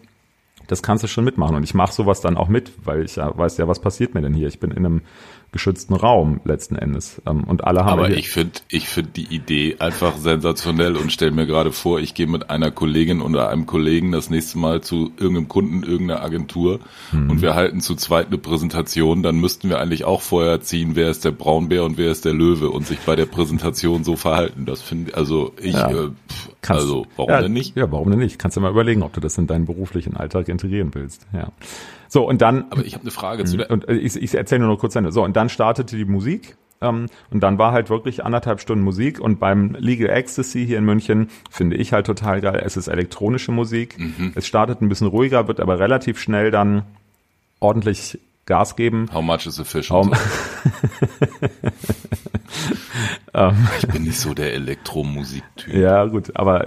das 0.66 0.82
kannst 0.82 1.04
du 1.04 1.08
schon 1.08 1.24
mitmachen. 1.24 1.56
Und 1.56 1.62
ich 1.62 1.74
mache 1.74 1.92
sowas 1.92 2.20
dann 2.20 2.36
auch 2.36 2.48
mit, 2.48 2.72
weil 2.84 3.04
ich 3.04 3.16
ja 3.16 3.36
weiß 3.36 3.58
ja, 3.58 3.68
was 3.68 3.80
passiert 3.80 4.14
mir 4.14 4.22
denn 4.22 4.34
hier? 4.34 4.48
Ich 4.48 4.60
bin 4.60 4.70
in 4.70 4.86
einem 4.86 5.02
geschützten 5.52 5.94
Raum 5.94 6.40
letzten 6.44 6.76
Endes. 6.76 7.22
Ähm, 7.26 7.44
und 7.44 7.64
alle 7.64 7.84
haben. 7.84 8.00
Aber 8.00 8.10
ich 8.10 8.28
finde, 8.28 8.52
ich 8.68 8.88
finde 8.88 9.10
die 9.10 9.34
Idee 9.34 9.76
einfach 9.78 10.16
sensationell 10.16 10.96
und 10.96 11.12
stelle 11.12 11.30
mir 11.30 11.46
gerade 11.46 11.72
vor, 11.72 12.00
ich 12.00 12.14
gehe 12.14 12.26
mit 12.26 12.50
einer 12.50 12.70
Kollegin 12.70 13.22
oder 13.22 13.48
einem 13.48 13.66
Kollegen 13.66 14.12
das 14.12 14.30
nächste 14.30 14.58
Mal 14.58 14.82
zu 14.82 15.12
irgendeinem 15.16 15.48
Kunden, 15.48 15.82
irgendeiner 15.82 16.22
Agentur 16.22 16.80
mhm. 17.12 17.30
und 17.30 17.42
wir 17.42 17.54
halten 17.54 17.80
zu 17.80 17.94
zweit 17.94 18.26
eine 18.26 18.38
Präsentation, 18.38 19.22
dann 19.22 19.36
müssten 19.40 19.68
wir 19.68 19.80
eigentlich 19.80 20.04
auch 20.04 20.20
vorher 20.20 20.60
ziehen, 20.60 20.94
wer 20.94 21.10
ist 21.10 21.24
der 21.24 21.32
Braunbär 21.32 21.84
und 21.84 21.96
wer 21.96 22.10
ist 22.10 22.24
der 22.24 22.34
Löwe 22.34 22.70
und 22.70 22.86
sich 22.86 22.98
bei 23.00 23.16
der 23.16 23.26
Präsentation 23.26 24.04
so 24.04 24.16
verhalten. 24.16 24.66
Das 24.66 24.82
finde 24.82 25.14
also 25.14 25.52
ich, 25.60 25.74
ja. 25.74 25.90
äh, 25.90 26.10
Kannst, 26.66 26.82
also 26.82 27.06
warum 27.16 27.30
ja, 27.30 27.42
denn 27.42 27.52
nicht? 27.52 27.76
Ja, 27.76 27.90
warum 27.92 28.10
denn 28.10 28.18
nicht? 28.18 28.38
Kannst 28.38 28.56
du 28.56 28.60
mal 28.60 28.70
überlegen, 28.70 29.02
ob 29.02 29.12
du 29.12 29.20
das 29.20 29.38
in 29.38 29.46
deinen 29.46 29.66
beruflichen 29.66 30.16
Alltag 30.16 30.48
integrieren 30.48 30.90
willst. 30.94 31.26
Ja. 31.32 31.52
So, 32.08 32.26
und 32.26 32.42
dann. 32.42 32.66
Aber 32.70 32.84
ich 32.84 32.94
habe 32.94 33.02
eine 33.02 33.10
Frage 33.10 33.44
zu 33.44 33.56
der. 33.56 33.70
Und 33.70 33.88
ich, 33.88 34.16
ich 34.16 34.34
erzähle 34.34 34.60
nur 34.60 34.68
noch 34.68 34.78
kurz 34.78 34.96
eine. 34.96 35.12
So, 35.12 35.22
und 35.24 35.36
dann 35.36 35.48
startete 35.48 35.96
die 35.96 36.04
Musik. 36.04 36.56
Ähm, 36.80 37.06
und 37.30 37.40
dann 37.40 37.58
war 37.58 37.72
halt 37.72 37.88
wirklich 37.88 38.24
anderthalb 38.24 38.60
Stunden 38.60 38.84
Musik. 38.84 39.20
Und 39.20 39.40
beim 39.40 39.74
Legal 39.78 40.10
Ecstasy 40.10 40.66
hier 40.66 40.78
in 40.78 40.84
München 40.84 41.28
finde 41.50 41.76
ich 41.76 41.92
halt 41.92 42.06
total 42.06 42.40
geil. 42.40 42.60
Es 42.64 42.76
ist 42.76 42.88
elektronische 42.88 43.52
Musik. 43.52 43.98
Mhm. 43.98 44.32
Es 44.34 44.46
startet 44.46 44.82
ein 44.82 44.88
bisschen 44.88 45.06
ruhiger, 45.08 45.48
wird 45.48 45.60
aber 45.60 45.78
relativ 45.78 46.20
schnell 46.20 46.50
dann 46.50 46.82
ordentlich 47.60 48.18
Gas 48.44 48.76
geben. 48.76 49.08
How 49.12 49.22
much 49.22 49.46
is 49.46 49.58
a 49.58 49.64
fish? 49.64 49.90
Ähm. 53.34 53.68
ich 53.78 53.88
bin 53.88 54.04
nicht 54.04 54.18
so 54.18 54.32
der 54.32 54.54
Elektromusiktyp. 54.54 55.74
Ja, 55.74 56.06
gut, 56.06 56.34
aber 56.36 56.64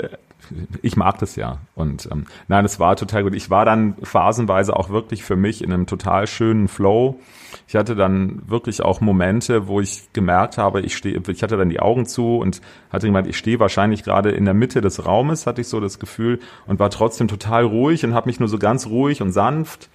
ich 0.82 0.96
mag 0.96 1.20
das 1.20 1.36
ja. 1.36 1.60
Und 1.76 2.08
ähm, 2.12 2.26
nein, 2.48 2.66
es 2.66 2.80
war 2.80 2.96
total 2.96 3.24
gut. 3.24 3.36
Ich 3.36 3.50
war 3.50 3.66
dann 3.66 3.96
phasenweise 4.02 4.76
auch 4.76 4.90
wirklich 4.90 5.24
für 5.24 5.36
mich 5.36 5.64
in 5.64 5.72
einem 5.72 5.86
total 5.86 6.28
schönen 6.28 6.68
Flow. 6.68 7.20
Ich 7.68 7.76
hatte 7.76 7.96
dann 7.96 8.42
wirklich 8.48 8.82
auch 8.82 9.02
Momente, 9.02 9.68
wo 9.68 9.82
ich 9.82 10.12
gemerkt 10.14 10.58
habe, 10.58 10.82
ich 10.82 10.96
stehe, 10.96 11.22
ich 11.28 11.44
hatte 11.44 11.58
dann 11.58 11.70
die 11.70 11.80
Augen 11.80 12.06
zu 12.06 12.38
und 12.38 12.62
hatte 12.92 13.08
gemeint, 13.08 13.28
ich 13.28 13.38
stehe 13.38 13.60
wahrscheinlich 13.60 14.04
gerade 14.04 14.32
in 14.32 14.46
der 14.46 14.54
Mitte 14.54 14.82
des 14.82 15.06
Raumes, 15.06 15.48
hatte 15.48 15.62
ich 15.62 15.68
so 15.68 15.80
das 15.80 16.00
Gefühl 16.00 16.40
und 16.68 16.80
war 16.80 16.90
trotzdem 16.90 17.28
total 17.28 17.64
ruhig 17.64 18.04
und 18.06 18.14
habe 18.14 18.28
mich 18.28 18.40
nur 18.40 18.50
so 18.50 18.60
ganz 18.60 18.88
ruhig 18.88 19.22
und 19.22 19.32
sanft 19.32 19.90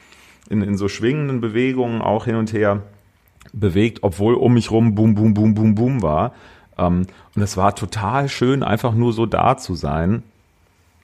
in, 0.48 0.62
in 0.62 0.76
so 0.76 0.88
schwingenden 0.88 1.40
Bewegungen 1.40 2.02
auch 2.02 2.24
hin 2.24 2.36
und 2.36 2.52
her 2.52 2.82
bewegt, 3.52 4.00
obwohl 4.02 4.34
um 4.34 4.54
mich 4.54 4.70
rum 4.70 4.94
boom, 4.94 5.14
boom, 5.14 5.34
boom, 5.34 5.54
boom, 5.54 5.74
boom 5.74 6.02
war. 6.02 6.32
Um, 6.76 7.06
und 7.36 7.42
es 7.42 7.56
war 7.56 7.76
total 7.76 8.28
schön, 8.28 8.64
einfach 8.64 8.94
nur 8.94 9.12
so 9.12 9.26
da 9.26 9.56
zu 9.56 9.76
sein 9.76 10.24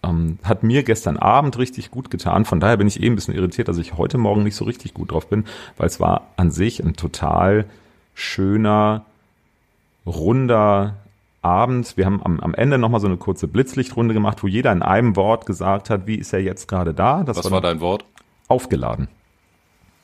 ähm, 0.02 0.38
hat 0.42 0.62
mir 0.62 0.82
gestern 0.82 1.16
Abend 1.16 1.58
richtig 1.58 1.90
gut 1.90 2.10
getan. 2.10 2.44
Von 2.44 2.60
daher 2.60 2.76
bin 2.76 2.86
ich 2.86 3.02
eh 3.02 3.06
ein 3.06 3.14
bisschen 3.14 3.34
irritiert, 3.34 3.68
dass 3.68 3.78
ich 3.78 3.96
heute 3.96 4.18
Morgen 4.18 4.42
nicht 4.42 4.56
so 4.56 4.64
richtig 4.64 4.94
gut 4.94 5.12
drauf 5.12 5.28
bin, 5.28 5.44
weil 5.76 5.86
es 5.86 6.00
war 6.00 6.28
an 6.36 6.50
sich 6.50 6.82
ein 6.82 6.94
total 6.96 7.66
schöner, 8.14 9.04
runder 10.06 10.96
Abend. 11.42 11.96
Wir 11.96 12.06
haben 12.06 12.20
am, 12.22 12.40
am 12.40 12.54
Ende 12.54 12.78
nochmal 12.78 13.00
so 13.00 13.06
eine 13.06 13.16
kurze 13.16 13.48
Blitzlichtrunde 13.48 14.14
gemacht, 14.14 14.42
wo 14.42 14.46
jeder 14.46 14.72
in 14.72 14.82
einem 14.82 15.16
Wort 15.16 15.46
gesagt 15.46 15.90
hat, 15.90 16.06
wie 16.06 16.16
ist 16.16 16.32
er 16.32 16.40
jetzt 16.40 16.68
gerade 16.68 16.94
da. 16.94 17.22
Das 17.22 17.36
Was 17.36 17.44
war, 17.46 17.52
war 17.52 17.60
dein 17.60 17.80
Wort? 17.80 18.04
Aufgeladen. 18.48 19.08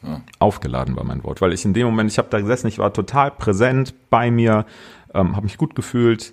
Ja. 0.03 0.21
Aufgeladen 0.39 0.97
war 0.97 1.05
mein 1.05 1.25
Wort, 1.25 1.41
weil 1.41 1.53
ich 1.53 1.65
in 1.65 1.75
dem 1.75 1.87
Moment, 1.87 2.11
ich 2.11 2.19
habe 2.19 2.29
da 2.31 2.39
gesessen, 2.39 2.69
ich 2.69 2.79
war 2.79 2.93
total 2.93 3.31
präsent 3.31 3.95
bei 4.09 4.31
mir, 4.31 4.67
ähm, 5.15 5.35
habe 5.35 5.45
mich 5.45 5.59
gut 5.59 5.75
gefühlt. 5.75 6.33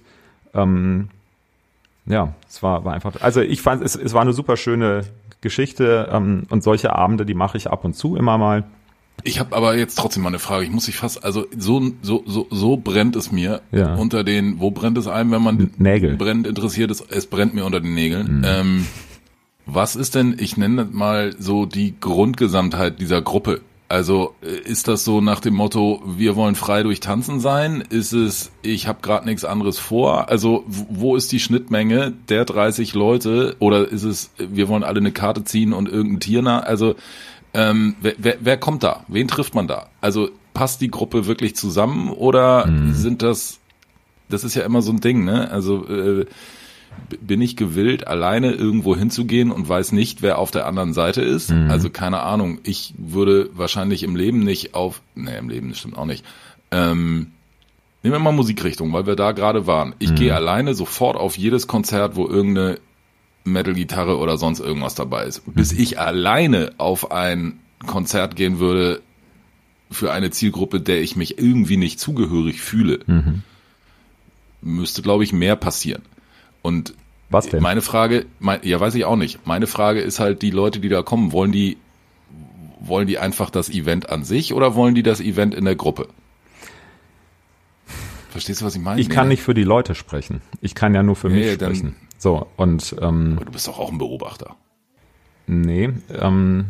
Ähm, 0.53 1.09
ja, 2.05 2.33
es 2.49 2.61
war, 2.63 2.83
war 2.85 2.93
einfach, 2.93 3.21
also 3.21 3.41
ich 3.41 3.61
fand, 3.61 3.81
es, 3.83 3.95
es 3.95 4.13
war 4.13 4.21
eine 4.21 4.33
super 4.33 4.57
schöne 4.57 5.03
Geschichte 5.41 6.09
ähm, 6.11 6.43
und 6.49 6.63
solche 6.63 6.93
Abende, 6.95 7.25
die 7.25 7.33
mache 7.33 7.57
ich 7.57 7.67
ab 7.69 7.83
und 7.85 7.95
zu 7.95 8.15
immer 8.15 8.37
mal. 8.37 8.63
Ich 9.25 9.39
habe 9.39 9.55
aber 9.55 9.75
jetzt 9.77 9.95
trotzdem 9.95 10.23
mal 10.23 10.29
eine 10.29 10.39
Frage. 10.39 10.65
Ich 10.65 10.71
muss 10.71 10.87
mich 10.87 10.97
fast, 10.97 11.23
also 11.23 11.45
so 11.57 11.91
so 12.01 12.23
so 12.25 12.47
so 12.49 12.77
brennt 12.77 13.15
es 13.15 13.31
mir 13.31 13.61
Ja. 13.71 13.93
unter 13.95 14.23
den. 14.23 14.59
Wo 14.59 14.71
brennt 14.71 14.97
es 14.97 15.07
einem, 15.07 15.31
wenn 15.31 15.41
man 15.43 15.71
Nägel. 15.77 16.17
brennt 16.17 16.47
interessiert 16.47 16.91
ist? 16.91 17.05
Es 17.09 17.27
brennt 17.27 17.53
mir 17.53 17.63
unter 17.65 17.79
den 17.79 17.93
Nägeln. 17.93 18.39
Mhm. 18.39 18.43
Ähm, 18.45 18.85
was 19.65 19.95
ist 19.95 20.15
denn? 20.15 20.35
Ich 20.39 20.57
nenne 20.57 20.85
das 20.85 20.93
mal 20.93 21.33
so 21.39 21.65
die 21.65 21.93
Grundgesamtheit 21.99 22.99
dieser 22.99 23.21
Gruppe. 23.21 23.61
Also 23.93 24.33
äh, 24.41 24.47
ist 24.47 24.87
das 24.87 25.05
so 25.05 25.21
nach 25.21 25.39
dem 25.39 25.53
Motto, 25.53 26.01
wir 26.17 26.35
wollen 26.35 26.55
frei 26.55 26.81
durch 26.81 26.99
Tanzen 26.99 27.39
sein? 27.39 27.83
Ist 27.91 28.11
es, 28.11 28.51
ich 28.63 28.87
habe 28.87 29.03
gerade 29.03 29.27
nichts 29.27 29.45
anderes 29.45 29.77
vor? 29.77 30.29
Also 30.29 30.63
wo 30.67 31.15
ist 31.15 31.31
die 31.31 31.39
Schnittmenge 31.39 32.11
der 32.27 32.43
30 32.43 32.95
Leute? 32.95 33.55
Oder 33.59 33.87
ist 33.87 34.01
es, 34.01 34.31
wir 34.39 34.67
wollen 34.67 34.83
alle 34.83 34.99
eine 34.99 35.11
Karte 35.11 35.43
ziehen 35.43 35.73
und 35.73 35.87
irgendein 35.87 36.21
Tier 36.21 36.41
nach? 36.41 36.63
Also 36.63 36.95
ähm, 37.53 37.95
wer, 38.01 38.15
wer, 38.17 38.37
wer 38.39 38.57
kommt 38.57 38.81
da? 38.81 39.05
Wen 39.09 39.27
trifft 39.27 39.53
man 39.53 39.67
da? 39.67 39.89
Also 40.01 40.31
passt 40.55 40.81
die 40.81 40.89
Gruppe 40.89 41.27
wirklich 41.27 41.55
zusammen 41.55 42.09
oder 42.09 42.67
sind 42.93 43.21
das, 43.21 43.59
das 44.27 44.43
ist 44.43 44.55
ja 44.55 44.63
immer 44.63 44.81
so 44.81 44.91
ein 44.91 45.01
Ding, 45.01 45.23
ne? 45.23 45.51
Also 45.51 45.87
äh, 45.87 46.25
bin 47.21 47.41
ich 47.41 47.55
gewillt, 47.55 48.07
alleine 48.07 48.51
irgendwo 48.51 48.95
hinzugehen 48.95 49.51
und 49.51 49.67
weiß 49.69 49.91
nicht, 49.91 50.21
wer 50.21 50.39
auf 50.39 50.51
der 50.51 50.65
anderen 50.65 50.93
Seite 50.93 51.21
ist? 51.21 51.51
Also 51.69 51.89
keine 51.89 52.21
Ahnung. 52.21 52.59
Ich 52.63 52.93
würde 52.97 53.49
wahrscheinlich 53.53 54.03
im 54.03 54.15
Leben 54.15 54.39
nicht 54.39 54.73
auf, 54.75 55.01
nee, 55.15 55.37
im 55.37 55.49
Leben 55.49 55.73
stimmt 55.75 55.97
auch 55.97 56.05
nicht. 56.05 56.25
Ähm, 56.71 57.31
nehmen 58.01 58.15
wir 58.15 58.19
mal 58.19 58.31
Musikrichtung, 58.31 58.93
weil 58.93 59.05
wir 59.05 59.15
da 59.15 59.31
gerade 59.31 59.67
waren. 59.67 59.93
Ich 59.99 60.15
gehe 60.15 60.33
alleine 60.35 60.73
sofort 60.73 61.15
auf 61.17 61.37
jedes 61.37 61.67
Konzert, 61.67 62.15
wo 62.15 62.27
irgendeine 62.27 62.79
Metal-Gitarre 63.43 64.17
oder 64.17 64.37
sonst 64.37 64.59
irgendwas 64.59 64.95
dabei 64.95 65.25
ist. 65.25 65.41
Bis 65.53 65.71
ich 65.71 65.99
alleine 65.99 66.73
auf 66.77 67.11
ein 67.11 67.59
Konzert 67.85 68.35
gehen 68.35 68.59
würde 68.59 69.01
für 69.91 70.11
eine 70.11 70.31
Zielgruppe, 70.31 70.81
der 70.81 71.01
ich 71.01 71.15
mich 71.15 71.37
irgendwie 71.37 71.77
nicht 71.77 71.99
zugehörig 71.99 72.61
fühle, 72.61 72.99
müsste, 74.61 75.01
glaube 75.01 75.23
ich, 75.23 75.33
mehr 75.33 75.55
passieren. 75.55 76.01
Und 76.63 76.95
Was 77.29 77.47
denn? 77.49 77.61
meine 77.61 77.81
Frage, 77.83 78.25
mein, 78.39 78.61
ja, 78.63 78.79
weiß 78.79 78.95
ich 78.95 79.05
auch 79.05 79.15
nicht. 79.17 79.45
Meine 79.45 79.67
Frage 79.67 80.01
ist 80.01 80.19
halt, 80.19 80.41
die 80.41 80.49
Leute, 80.49 80.79
die 80.79 80.89
da 80.89 81.03
kommen, 81.03 81.31
wollen 81.31 81.51
die, 81.51 81.77
wollen 82.79 83.05
die 83.05 83.19
einfach 83.19 83.51
das 83.51 83.69
Event 83.69 84.09
an 84.09 84.23
sich 84.23 84.53
oder 84.53 84.73
wollen 84.73 84.95
die 84.95 85.03
das 85.03 85.21
Event 85.21 85.53
in 85.53 85.65
der 85.65 85.75
Gruppe? 85.75 86.07
Verstehst 88.29 88.61
du, 88.61 88.65
was 88.65 88.75
ich 88.75 88.81
meine? 88.81 88.99
ich 88.99 89.09
kann 89.09 89.27
nicht 89.27 89.43
für 89.43 89.53
die 89.53 89.63
Leute 89.63 89.93
sprechen. 89.93 90.41
Ich 90.61 90.73
kann 90.73 90.95
ja 90.95 91.03
nur 91.03 91.15
für 91.15 91.29
Ja, 91.29 91.35
mich 91.35 91.53
sprechen. 91.53 91.95
So, 92.17 92.47
und 92.57 92.95
ähm, 92.99 93.33
Aber 93.35 93.45
du 93.45 93.51
bist 93.51 93.67
doch 93.67 93.77
auch 93.77 93.91
ein 93.91 93.99
Beobachter. 93.99 94.55
Nee, 95.45 95.89
ähm, 96.09 96.67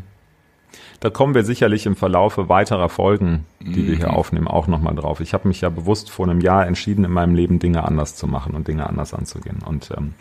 da 1.00 1.10
kommen 1.10 1.36
wir 1.36 1.44
sicherlich 1.44 1.86
im 1.86 1.96
Verlaufe 1.96 2.50
weiterer 2.50 2.90
Folgen, 2.90 3.46
die 3.60 3.88
wir 3.88 3.96
hier 3.96 4.14
aufnehmen, 4.14 4.48
auch 4.48 4.68
nochmal 4.68 4.96
drauf. 4.96 5.20
Ich 5.20 5.34
habe 5.34 5.48
mich 5.48 5.62
ja 5.62 5.70
bewusst 5.70 6.10
vor 6.10 6.28
einem 6.28 6.42
Jahr 6.42 6.66
entschieden, 6.66 7.04
in 7.04 7.12
meinem 7.12 7.36
Leben 7.36 7.60
Dinge 7.60 7.84
anders 7.84 8.16
zu 8.16 8.28
machen 8.28 8.56
und 8.56 8.68
Dinge 8.68 8.88
anders 8.88 9.14
anzugehen. 9.14 9.60
Und 9.66 9.92
ähm, 9.98 10.14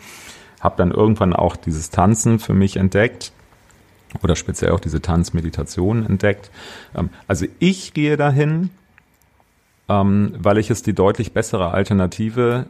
habe 0.59 0.75
dann 0.77 0.91
irgendwann 0.91 1.33
auch 1.33 1.55
dieses 1.55 1.89
Tanzen 1.89 2.39
für 2.39 2.53
mich 2.53 2.77
entdeckt 2.77 3.31
oder 4.21 4.35
speziell 4.35 4.71
auch 4.71 4.79
diese 4.79 5.01
Tanzmeditation 5.01 6.05
entdeckt. 6.05 6.51
Ähm, 6.95 7.09
also 7.27 7.45
ich 7.59 7.93
gehe 7.93 8.17
dahin, 8.17 8.69
ähm, 9.89 10.33
weil 10.37 10.57
ich 10.57 10.69
es 10.69 10.83
die 10.83 10.93
deutlich 10.93 11.33
bessere 11.33 11.71
Alternative 11.71 12.65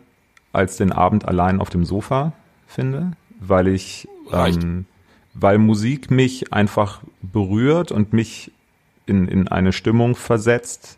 als 0.52 0.78
den 0.78 0.92
Abend 0.92 1.26
allein 1.26 1.60
auf 1.60 1.70
dem 1.70 1.86
Sofa 1.86 2.34
finde, 2.68 3.14
weil 3.40 3.68
ich 3.68 4.08
ähm, 4.32 4.86
weil 5.34 5.58
Musik 5.58 6.12
mich 6.12 6.54
einfach 6.54 7.02
berührt 7.22 7.92
und 7.92 8.14
mich 8.14 8.52
in, 9.06 9.28
in 9.28 9.48
eine 9.48 9.74
Stimmung 9.74 10.16
versetzt, 10.16 10.98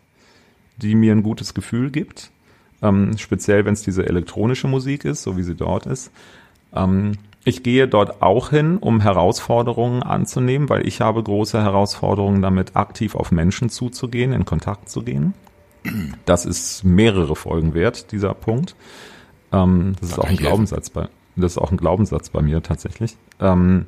die 0.76 0.94
mir 0.94 1.12
ein 1.12 1.22
gutes 1.22 1.54
Gefühl 1.54 1.90
gibt. 1.90 2.30
Ähm, 2.82 3.16
speziell, 3.16 3.64
wenn 3.64 3.72
es 3.72 3.82
diese 3.82 4.06
elektronische 4.06 4.68
Musik 4.68 5.04
ist, 5.04 5.22
so 5.22 5.36
wie 5.36 5.42
sie 5.42 5.54
dort 5.54 5.86
ist. 5.86 6.10
Ähm, 6.74 7.12
ich 7.44 7.62
gehe 7.62 7.86
dort 7.88 8.22
auch 8.22 8.50
hin, 8.50 8.76
um 8.76 9.00
Herausforderungen 9.00 10.02
anzunehmen, 10.02 10.68
weil 10.68 10.86
ich 10.86 11.00
habe 11.00 11.22
große 11.22 11.62
Herausforderungen 11.62 12.42
damit, 12.42 12.74
aktiv 12.74 13.14
auf 13.14 13.30
Menschen 13.30 13.70
zuzugehen, 13.70 14.32
in 14.32 14.44
Kontakt 14.44 14.90
zu 14.90 15.02
gehen. 15.02 15.32
Das 16.24 16.44
ist 16.44 16.82
mehrere 16.82 17.36
Folgen 17.36 17.72
wert, 17.72 18.10
dieser 18.10 18.34
Punkt. 18.34 18.74
Ähm, 19.52 19.94
das 20.00 20.10
ist 20.10 20.18
Da 20.18 20.22
auch 20.22 20.28
ein. 20.28 20.36
Glaubenssatz 20.36 20.90
bei, 20.90 21.08
das 21.36 21.52
ist 21.52 21.58
auch 21.58 21.70
ein 21.70 21.76
Glaubenssatz 21.76 22.30
bei 22.30 22.42
mir 22.42 22.62
tatsächlich. 22.62 23.16
Ähm, 23.40 23.86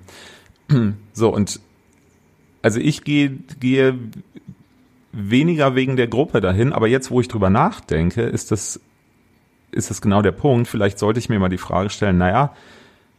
so, 1.12 1.34
und 1.34 1.60
also 2.62 2.80
ich 2.80 3.04
gehe, 3.04 3.30
gehe 3.60 3.98
weniger 5.12 5.74
wegen 5.74 5.96
der 5.96 6.08
Gruppe 6.08 6.40
dahin, 6.40 6.72
aber 6.72 6.88
jetzt, 6.88 7.10
wo 7.10 7.20
ich 7.20 7.28
drüber 7.28 7.50
nachdenke, 7.50 8.22
ist 8.22 8.50
das, 8.50 8.80
ist 9.70 9.90
das 9.90 10.00
genau 10.00 10.22
der 10.22 10.32
Punkt. 10.32 10.68
Vielleicht 10.68 10.98
sollte 10.98 11.18
ich 11.18 11.28
mir 11.28 11.38
mal 11.38 11.48
die 11.48 11.58
Frage 11.58 11.90
stellen, 11.90 12.18
naja, 12.18 12.54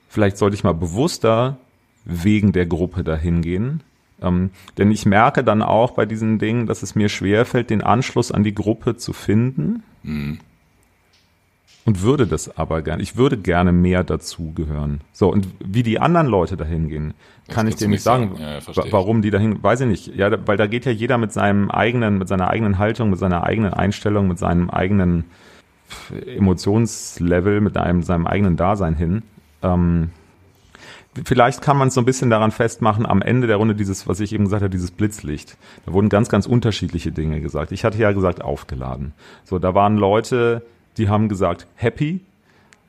vielleicht 0.07 0.37
sollte 0.37 0.55
ich 0.55 0.63
mal 0.63 0.73
bewusster 0.73 1.57
wegen 2.05 2.51
der 2.51 2.65
Gruppe 2.65 3.03
dahin 3.03 3.41
gehen. 3.41 3.81
Ähm, 4.21 4.51
denn 4.77 4.91
ich 4.91 5.05
merke 5.05 5.43
dann 5.43 5.61
auch 5.61 5.91
bei 5.91 6.05
diesen 6.05 6.39
Dingen, 6.39 6.67
dass 6.67 6.83
es 6.83 6.95
mir 6.95 7.09
schwerfällt, 7.09 7.69
den 7.69 7.81
Anschluss 7.81 8.31
an 8.31 8.43
die 8.43 8.55
Gruppe 8.55 8.97
zu 8.97 9.13
finden. 9.13 9.83
Und 11.85 12.01
würde 12.01 12.27
das 12.27 12.55
aber 12.57 12.81
gerne. 12.81 13.01
Ich 13.01 13.15
würde 13.15 13.37
gerne 13.37 13.71
mehr 13.71 14.03
dazugehören. 14.03 15.01
So, 15.11 15.31
und 15.31 15.47
wie 15.59 15.81
die 15.81 15.99
anderen 15.99 16.27
Leute 16.27 16.57
dahin 16.57 16.89
gehen, 16.89 17.13
kann 17.47 17.67
ich 17.67 17.75
dir 17.75 17.87
nicht 17.87 18.03
sagen, 18.03 18.35
sagen. 18.37 18.73
Ja, 18.75 18.91
warum 18.91 19.21
die 19.21 19.31
dahin, 19.31 19.63
weiß 19.63 19.81
ich 19.81 19.87
nicht. 19.87 20.15
Ja, 20.15 20.29
weil 20.45 20.57
da 20.57 20.67
geht 20.67 20.85
ja 20.85 20.91
jeder 20.91 21.17
mit 21.17 21.31
seinem 21.31 21.71
eigenen, 21.71 22.17
mit 22.17 22.27
seiner 22.27 22.49
eigenen 22.49 22.77
Haltung, 22.77 23.09
mit 23.09 23.19
seiner 23.19 23.43
eigenen 23.43 23.73
Einstellung, 23.73 24.27
mit 24.27 24.37
seinem 24.37 24.69
eigenen 24.69 25.25
Emotionslevel, 26.25 27.61
mit 27.61 27.77
einem, 27.77 28.03
seinem 28.03 28.27
eigenen 28.27 28.55
Dasein 28.57 28.95
hin. 28.95 29.23
Ähm, 29.63 30.11
vielleicht 31.25 31.61
kann 31.61 31.77
man 31.77 31.89
es 31.89 31.93
so 31.93 32.01
ein 32.01 32.05
bisschen 32.05 32.29
daran 32.29 32.51
festmachen, 32.51 33.05
am 33.05 33.21
Ende 33.21 33.47
der 33.47 33.57
Runde 33.57 33.75
dieses, 33.75 34.07
was 34.07 34.19
ich 34.19 34.33
eben 34.33 34.45
gesagt 34.45 34.61
habe, 34.61 34.69
dieses 34.69 34.91
Blitzlicht. 34.91 35.57
Da 35.85 35.93
wurden 35.93 36.09
ganz, 36.09 36.29
ganz 36.29 36.45
unterschiedliche 36.45 37.11
Dinge 37.11 37.41
gesagt. 37.41 37.71
Ich 37.71 37.83
hatte 37.83 37.97
ja 37.97 38.11
gesagt, 38.11 38.41
aufgeladen. 38.41 39.13
So, 39.43 39.59
da 39.59 39.73
waren 39.73 39.97
Leute, 39.97 40.63
die 40.99 41.09
haben 41.09 41.29
gesagt, 41.29 41.65
happy. 41.75 42.19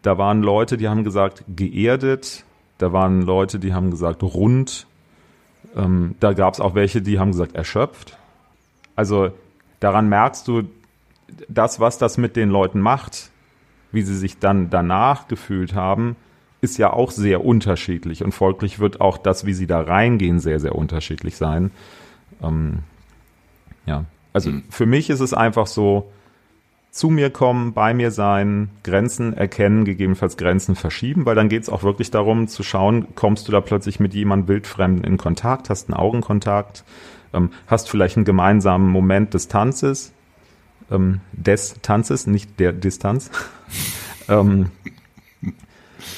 Da 0.03 0.19
waren 0.19 0.43
Leute, 0.43 0.77
die 0.77 0.89
haben 0.89 1.05
gesagt, 1.05 1.45
geerdet. 1.49 2.45
Da 2.79 2.93
waren 2.93 3.23
Leute, 3.23 3.59
die 3.59 3.73
haben 3.73 3.91
gesagt, 3.91 4.23
rund. 4.23 4.87
Ähm, 5.77 6.17
da 6.21 6.33
gab 6.33 6.55
es 6.55 6.61
auch 6.61 6.75
welche, 6.75 7.03
die 7.03 7.19
haben 7.19 7.33
gesagt, 7.33 7.55
erschöpft. 7.55 8.19
Also 8.97 9.31
daran 9.79 10.09
merkst 10.09 10.47
du, 10.49 10.65
das, 11.49 11.79
was 11.81 11.99
das 11.99 12.19
mit 12.19 12.37
den 12.37 12.51
Leuten 12.51 12.81
macht, 12.81 13.31
wie 13.93 14.03
sie 14.03 14.17
sich 14.17 14.39
dann 14.39 14.71
danach 14.71 15.29
gefühlt 15.29 15.75
haben, 15.75 16.17
ist 16.61 16.77
ja 16.77 16.93
auch 16.93 17.11
sehr 17.11 17.45
unterschiedlich 17.45 18.23
und 18.23 18.33
folglich 18.33 18.79
wird 18.79 19.01
auch 19.01 19.17
das, 19.17 19.47
wie 19.47 19.55
sie 19.55 19.67
da 19.67 19.81
reingehen, 19.81 20.41
sehr, 20.41 20.61
sehr 20.61 20.75
unterschiedlich 20.75 21.37
sein. 21.37 21.71
Ähm, 22.43 22.81
ja, 23.87 24.05
also 24.33 24.51
für 24.69 24.87
mich 24.87 25.09
ist 25.09 25.21
es 25.21 25.33
einfach 25.33 25.67
so, 25.67 26.11
zu 26.91 27.09
mir 27.09 27.31
kommen, 27.31 27.73
bei 27.73 27.95
mir 27.95 28.11
sein, 28.11 28.71
Grenzen 28.83 29.33
erkennen, 29.33 29.85
gegebenenfalls 29.85 30.37
Grenzen 30.37 30.75
verschieben, 30.75 31.25
weil 31.25 31.37
dann 31.37 31.49
geht 31.49 31.63
es 31.63 31.69
auch 31.69 31.83
wirklich 31.83 32.11
darum 32.11 32.49
zu 32.49 32.63
schauen, 32.63 33.15
kommst 33.15 33.47
du 33.47 33.53
da 33.53 33.61
plötzlich 33.61 34.01
mit 34.01 34.13
jemandem 34.13 34.49
wildfremden 34.49 35.05
in 35.05 35.17
Kontakt, 35.17 35.71
hast 35.71 35.89
einen 35.89 35.99
Augenkontakt, 35.99 36.85
ähm, 37.33 37.51
hast 37.69 37.89
vielleicht 37.89 38.17
einen 38.17 38.25
gemeinsamen 38.25 38.89
Moment 38.89 39.35
des 39.35 39.47
Tanzes, 39.47 40.13
ähm, 40.91 41.21
des 41.33 41.77
Tanzes, 41.81 42.27
nicht 42.27 42.59
der 42.59 42.73
Distanz. 42.73 43.31
ähm, 44.29 44.71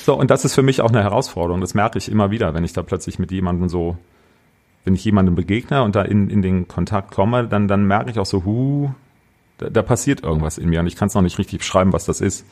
so, 0.04 0.14
und 0.14 0.30
das 0.30 0.44
ist 0.44 0.54
für 0.54 0.62
mich 0.62 0.80
auch 0.80 0.90
eine 0.90 1.02
Herausforderung. 1.02 1.60
Das 1.60 1.74
merke 1.74 1.98
ich 1.98 2.10
immer 2.10 2.30
wieder, 2.30 2.54
wenn 2.54 2.64
ich 2.64 2.72
da 2.72 2.82
plötzlich 2.82 3.18
mit 3.18 3.30
jemandem 3.30 3.68
so, 3.68 3.98
wenn 4.84 4.94
ich 4.94 5.04
jemandem 5.04 5.34
begegne 5.34 5.82
und 5.82 5.94
da 5.96 6.02
in, 6.02 6.30
in 6.30 6.40
den 6.40 6.66
Kontakt 6.66 7.10
komme, 7.10 7.46
dann, 7.46 7.68
dann 7.68 7.84
merke 7.84 8.10
ich 8.10 8.18
auch 8.18 8.26
so, 8.26 8.44
hu, 8.44 8.90
da, 9.62 9.70
da 9.70 9.82
passiert 9.82 10.22
irgendwas 10.22 10.58
in 10.58 10.68
mir 10.68 10.80
und 10.80 10.86
ich 10.86 10.96
kann 10.96 11.08
es 11.08 11.14
noch 11.14 11.22
nicht 11.22 11.38
richtig 11.38 11.58
beschreiben, 11.58 11.92
was 11.92 12.04
das 12.04 12.20
ist. 12.20 12.44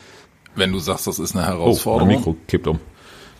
Wenn 0.55 0.73
du 0.73 0.79
sagst, 0.79 1.07
das 1.07 1.19
ist 1.19 1.37
eine 1.37 1.45
Oh, 1.45 1.49
Herausforderung, 1.49 2.09
Mikro 2.09 2.37
kippt 2.49 2.67
um. 2.67 2.81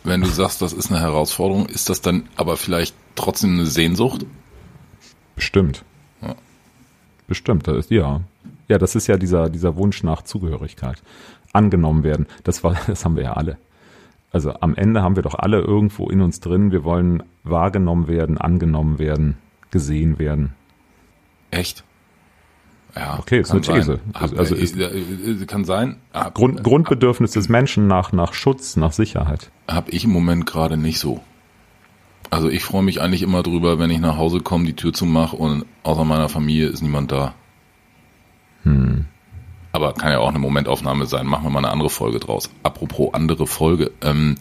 wenn 0.05 0.21
du 0.21 0.29
sagst, 0.29 0.63
das 0.63 0.73
ist 0.73 0.91
eine 0.91 1.01
Herausforderung, 1.01 1.67
ist 1.67 1.89
das 1.91 2.01
dann 2.01 2.29
aber 2.37 2.57
vielleicht 2.57 2.95
trotzdem 3.17 3.55
eine 3.55 3.67
Sehnsucht? 3.67 4.27
Bestimmt. 5.37 5.85
Ja. 6.23 6.35
Bestimmt, 7.27 7.67
das 7.67 7.77
ist, 7.77 7.91
ja. 7.91 8.21
Ja, 8.69 8.79
das 8.79 8.95
ist 8.95 9.07
ja 9.07 9.17
dieser, 9.17 9.49
dieser 9.49 9.77
Wunsch 9.77 10.03
nach 10.03 10.23
Zugehörigkeit. 10.23 11.03
Angenommen 11.53 12.05
werden. 12.05 12.27
Das 12.45 12.63
war, 12.63 12.77
das 12.87 13.05
haben 13.05 13.17
wir 13.17 13.25
ja 13.25 13.33
alle. 13.33 13.59
Also 14.33 14.53
am 14.61 14.77
Ende 14.77 15.03
haben 15.03 15.17
wir 15.17 15.25
doch 15.25 15.35
alle 15.35 15.61
irgendwo 15.61 16.09
in 16.09 16.21
uns 16.21 16.39
drin, 16.39 16.71
wir 16.71 16.85
wollen 16.85 17.25
wahrgenommen 17.43 18.07
werden, 18.07 18.39
angenommen 18.39 19.01
werden, 19.01 19.39
gesehen 19.73 20.21
werden. 20.21 20.55
Echt? 21.51 21.83
Ja, 22.97 23.19
Okay, 23.19 23.41
ist 23.41 23.51
eine 23.53 23.61
These. 23.61 23.83
Sein. 23.83 24.01
Hab, 24.15 24.39
Also 24.39 24.55
ist- 24.55 24.77
äh, 24.77 24.85
äh, 24.85 25.45
kann 25.47 25.65
sein. 25.65 25.97
Hab, 26.13 26.35
Grund, 26.35 26.63
Grundbedürfnis 26.65 27.33
des 27.33 27.49
Menschen 27.49 27.87
nach, 27.87 28.13
nach 28.13 28.33
Schutz, 28.33 28.77
nach 28.77 28.93
Sicherheit. 28.93 29.51
hab 29.69 29.93
ich 29.93 30.05
im 30.05 30.11
Moment 30.11 30.47
gerade 30.47 30.77
nicht 30.77 30.99
so. 30.99 31.21
Also 32.31 32.49
ich 32.49 32.63
freue 32.65 32.83
mich 32.83 33.01
eigentlich 33.01 33.23
immer 33.23 33.43
drüber, 33.43 33.79
wenn 33.79 33.91
ich 33.91 33.99
nach 34.01 34.17
Hause 34.17 34.41
komme, 34.41 34.65
die 34.65 34.75
Tür 34.77 34.93
zumache 34.93 35.37
und 35.37 35.65
außer 35.83 36.05
meiner 36.05 36.29
Familie 36.29 36.69
ist 36.69 36.83
niemand 36.83 37.11
da. 37.13 37.35
Hm. 38.65 39.07
Aber 39.73 39.93
kann 39.95 40.11
ja 40.13 40.19
auch 40.19 40.29
eine 40.29 40.39
Momentaufnahme 40.39 41.07
sein. 41.07 41.27
Machen 41.27 41.45
wir 41.45 41.51
mal 41.51 41.61
eine 41.61 41.71
andere 41.71 41.91
Folge 41.91 42.19
draus. 42.19 42.51
Apropos 42.63 43.15
andere 43.15 43.47
Folge. 43.47 43.93
Ähm, 44.03 44.11
hm. 44.11 44.35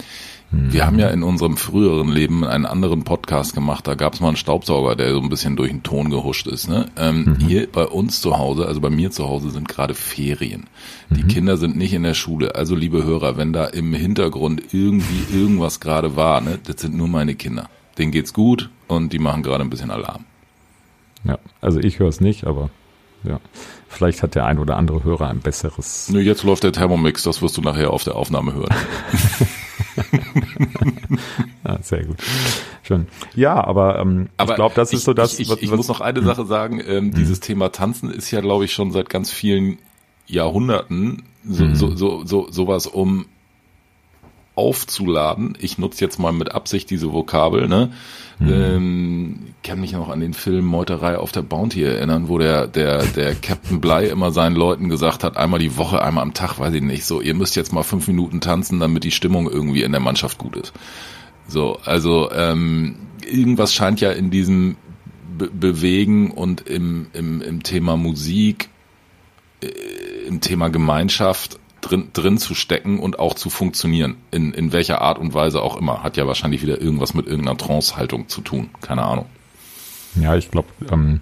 Wir 0.52 0.86
haben 0.86 0.98
ja 0.98 1.10
in 1.10 1.22
unserem 1.22 1.58
früheren 1.58 2.10
Leben 2.10 2.44
einen 2.44 2.66
anderen 2.66 3.04
Podcast 3.04 3.54
gemacht. 3.54 3.86
Da 3.86 3.94
gab 3.94 4.16
es 4.16 4.20
mal 4.20 4.30
einen 4.30 4.38
Staubsauger, 4.38 4.96
der 4.96 5.14
so 5.14 5.22
ein 5.22 5.30
bisschen 5.30 5.56
durch 5.56 5.70
den 5.70 5.84
Ton 5.84 6.10
gehuscht 6.10 6.48
ist. 6.48 6.68
Ne? 6.68 6.88
Ähm, 6.98 7.24
mhm. 7.26 7.36
Hier 7.48 7.68
bei 7.72 7.86
uns 7.86 8.20
zu 8.20 8.38
Hause, 8.38 8.66
also 8.66 8.82
bei 8.82 8.90
mir 8.90 9.12
zu 9.12 9.30
Hause, 9.30 9.52
sind 9.52 9.68
gerade 9.68 9.94
Ferien. 9.94 10.66
Die 11.12 11.24
mhm. 11.24 11.28
Kinder 11.28 11.58
sind 11.58 11.78
nicht 11.78 11.94
in 11.94 12.02
der 12.02 12.16
Schule. 12.16 12.56
Also 12.56 12.76
liebe 12.76 13.04
Hörer, 13.04 13.38
wenn 13.38 13.54
da 13.54 13.66
im 13.66 13.94
Hintergrund 13.94 14.74
irgendwie 14.74 15.38
irgendwas 15.38 15.80
gerade 15.80 16.16
war, 16.16 16.42
ne, 16.42 16.58
das 16.64 16.82
sind 16.82 16.98
nur 16.98 17.08
meine 17.08 17.36
Kinder. 17.36 17.70
Denen 18.00 18.12
geht's 18.12 18.34
gut 18.34 18.72
und 18.88 19.14
die 19.14 19.20
machen 19.20 19.44
gerade 19.44 19.64
ein 19.64 19.70
bisschen 19.70 19.92
Alarm. 19.92 20.26
Ja, 21.26 21.38
also 21.62 21.80
ich 21.80 22.00
höre 22.00 22.08
es 22.08 22.22
nicht, 22.22 22.46
aber 22.46 22.72
ja. 23.24 23.40
Vielleicht 23.88 24.24
hat 24.24 24.36
der 24.36 24.46
ein 24.46 24.60
oder 24.60 24.78
andere 24.78 25.04
Hörer 25.04 25.30
ein 25.30 25.42
besseres. 25.42 26.10
Nö, 26.10 26.22
jetzt 26.22 26.44
läuft 26.44 26.64
der 26.64 26.72
Thermomix, 26.72 27.24
das 27.24 27.42
wirst 27.42 27.58
du 27.58 27.62
nachher 27.62 27.92
auf 27.92 28.04
der 28.04 28.16
Aufnahme 28.16 28.54
hören. 28.54 28.74
ja, 31.66 31.82
sehr 31.82 32.06
gut. 32.06 32.18
Schön. 32.84 33.08
Ja, 33.36 33.64
aber, 33.64 34.00
ähm, 34.00 34.30
aber 34.38 34.52
ich 34.52 34.56
glaube, 34.56 34.76
das 34.76 34.94
ist 34.94 35.04
so 35.04 35.14
das. 35.14 35.40
Ich, 35.40 35.52
ich, 35.52 35.64
ich 35.64 35.72
muss 35.72 35.88
noch 35.88 36.02
eine 36.02 36.22
Sache 36.24 36.46
sagen. 36.46 36.82
Ähm, 36.86 37.06
mhm. 37.06 37.14
Dieses 37.14 37.40
Thema 37.40 37.72
Tanzen 37.72 38.12
ist 38.12 38.32
ja, 38.32 38.42
glaube 38.42 38.66
ich, 38.66 38.74
schon 38.74 38.92
seit 38.92 39.10
ganz 39.10 39.32
vielen 39.32 39.78
Jahrhunderten 40.28 41.24
so, 41.44 41.64
mhm. 41.64 41.76
so, 41.76 41.96
so, 41.96 42.26
so, 42.26 42.48
sowas 42.52 42.88
um 42.88 43.26
aufzuladen. 44.60 45.58
Ich 45.60 45.78
nutze 45.78 46.04
jetzt 46.04 46.20
mal 46.20 46.34
mit 46.34 46.52
Absicht 46.54 46.90
diese 46.90 47.14
Vokabel, 47.14 47.68
ne? 47.68 47.92
Mhm. 48.40 48.54
Ähm, 48.54 49.40
kann 49.64 49.82
mich 49.82 49.92
noch 49.92 50.10
an 50.10 50.20
den 50.20 50.34
Film 50.34 50.66
Meuterei 50.66 51.18
auf 51.18 51.32
der 51.32 51.42
Bounty 51.42 51.84
erinnern, 51.84 52.30
wo 52.30 52.38
der, 52.38 52.68
der, 52.68 53.06
der 53.06 53.36
Captain 53.36 53.82
Bly 53.82 54.08
immer 54.08 54.32
seinen 54.32 54.56
Leuten 54.56 54.88
gesagt 54.88 55.24
hat, 55.24 55.36
einmal 55.36 55.60
die 55.60 55.76
Woche, 55.78 56.02
einmal 56.02 56.24
am 56.24 56.34
Tag, 56.34 56.60
weiß 56.60 56.74
ich 56.74 56.82
nicht, 56.82 57.06
so, 57.06 57.20
ihr 57.22 57.34
müsst 57.34 57.56
jetzt 57.56 57.74
mal 57.74 57.84
fünf 57.84 58.08
Minuten 58.08 58.40
tanzen, 58.40 58.80
damit 58.80 59.04
die 59.04 59.12
Stimmung 59.12 59.50
irgendwie 59.50 59.84
in 59.84 59.92
der 59.92 60.02
Mannschaft 60.02 60.38
gut 60.38 60.56
ist. 60.56 60.74
So, 61.48 61.80
also 61.84 62.32
ähm, 62.32 62.96
irgendwas 63.26 63.74
scheint 63.74 64.00
ja 64.02 64.12
in 64.12 64.30
diesem 64.30 64.78
Be 65.38 65.50
Bewegen 65.52 66.32
und 66.32 66.62
im, 66.62 67.08
im, 67.14 67.42
im 67.42 67.64
Thema 67.64 67.98
Musik, 67.98 68.70
äh, 69.62 69.68
im 70.28 70.42
Thema 70.42 70.70
Gemeinschaft 70.70 71.60
drin, 71.90 72.10
drin 72.14 72.38
zu 72.38 72.56
stecken 72.56 73.00
und 73.00 73.20
auch 73.20 73.34
zu 73.34 73.50
funktionieren. 73.50 74.18
In, 74.32 74.54
in 74.54 74.72
welcher 74.72 75.02
Art 75.02 75.18
und 75.18 75.34
Weise 75.34 75.62
auch 75.62 75.78
immer. 75.78 76.04
Hat 76.04 76.18
ja 76.18 76.28
wahrscheinlich 76.28 76.62
wieder 76.62 76.82
irgendwas 76.82 77.14
mit 77.14 77.28
irgendeiner 77.28 77.58
Trance-Haltung 77.58 78.28
zu 78.28 78.42
tun. 78.42 78.70
Keine 78.82 79.04
Ahnung. 79.04 79.26
Ja, 80.16 80.36
ich 80.36 80.52
glaube, 80.52 80.68
ähm, 80.92 81.22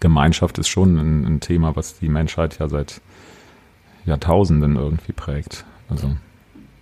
Gemeinschaft 0.00 0.58
ist 0.58 0.68
schon 0.68 0.96
ein, 0.96 1.24
ein, 1.24 1.40
Thema, 1.40 1.76
was 1.76 1.98
die 1.98 2.08
Menschheit 2.08 2.58
ja 2.58 2.68
seit 2.68 3.00
Jahrtausenden 4.04 4.76
irgendwie 4.76 5.12
prägt. 5.12 5.64
Also 5.88 6.14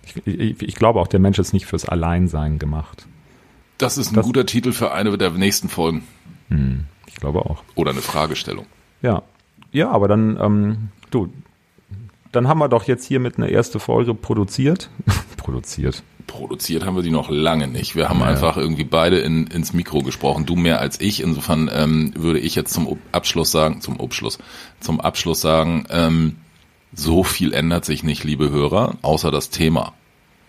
ich, 0.03 0.27
ich, 0.27 0.61
ich 0.61 0.75
glaube 0.75 0.99
auch, 0.99 1.07
der 1.07 1.19
Mensch 1.19 1.39
ist 1.39 1.53
nicht 1.53 1.65
fürs 1.65 1.87
Alleinsein 1.87 2.59
gemacht. 2.59 3.07
Das 3.77 3.97
ist 3.97 4.11
ein 4.11 4.15
das, 4.15 4.25
guter 4.25 4.45
Titel 4.45 4.71
für 4.71 4.91
eine 4.91 5.17
der 5.17 5.31
nächsten 5.31 5.69
Folgen. 5.69 6.03
Hm, 6.49 6.85
ich 7.05 7.15
glaube 7.15 7.39
auch. 7.39 7.63
Oder 7.75 7.91
eine 7.91 8.01
Fragestellung. 8.01 8.65
Ja. 9.01 9.23
Ja, 9.71 9.91
aber 9.91 10.07
dann, 10.07 10.37
ähm, 10.39 10.89
du, 11.11 11.29
dann 12.31 12.47
haben 12.47 12.59
wir 12.59 12.69
doch 12.69 12.83
jetzt 12.83 13.05
hiermit 13.05 13.37
eine 13.37 13.49
erste 13.49 13.79
Folge 13.79 14.13
produziert. 14.13 14.89
produziert. 15.37 16.03
Produziert 16.27 16.85
haben 16.85 16.95
wir 16.95 17.03
die 17.03 17.11
noch 17.11 17.29
lange 17.29 17.67
nicht. 17.67 17.95
Wir 17.95 18.09
haben 18.09 18.19
ja. 18.19 18.25
einfach 18.25 18.57
irgendwie 18.57 18.83
beide 18.83 19.19
in, 19.19 19.47
ins 19.47 19.73
Mikro 19.73 20.01
gesprochen. 20.01 20.45
Du 20.45 20.55
mehr 20.55 20.81
als 20.81 20.99
ich. 20.99 21.23
Insofern 21.23 21.69
ähm, 21.73 22.11
würde 22.15 22.39
ich 22.39 22.55
jetzt 22.55 22.73
zum 22.73 22.97
Abschluss 23.11 23.51
sagen, 23.51 23.81
zum 23.81 24.01
Abschluss, 24.01 24.39
zum 24.79 24.99
Abschluss 24.99 25.39
sagen, 25.39 25.85
ähm, 25.89 26.35
so 26.93 27.23
viel 27.23 27.53
ändert 27.53 27.85
sich 27.85 28.03
nicht, 28.03 28.23
liebe 28.23 28.49
Hörer, 28.49 28.95
außer 29.01 29.31
das 29.31 29.49
Thema 29.49 29.93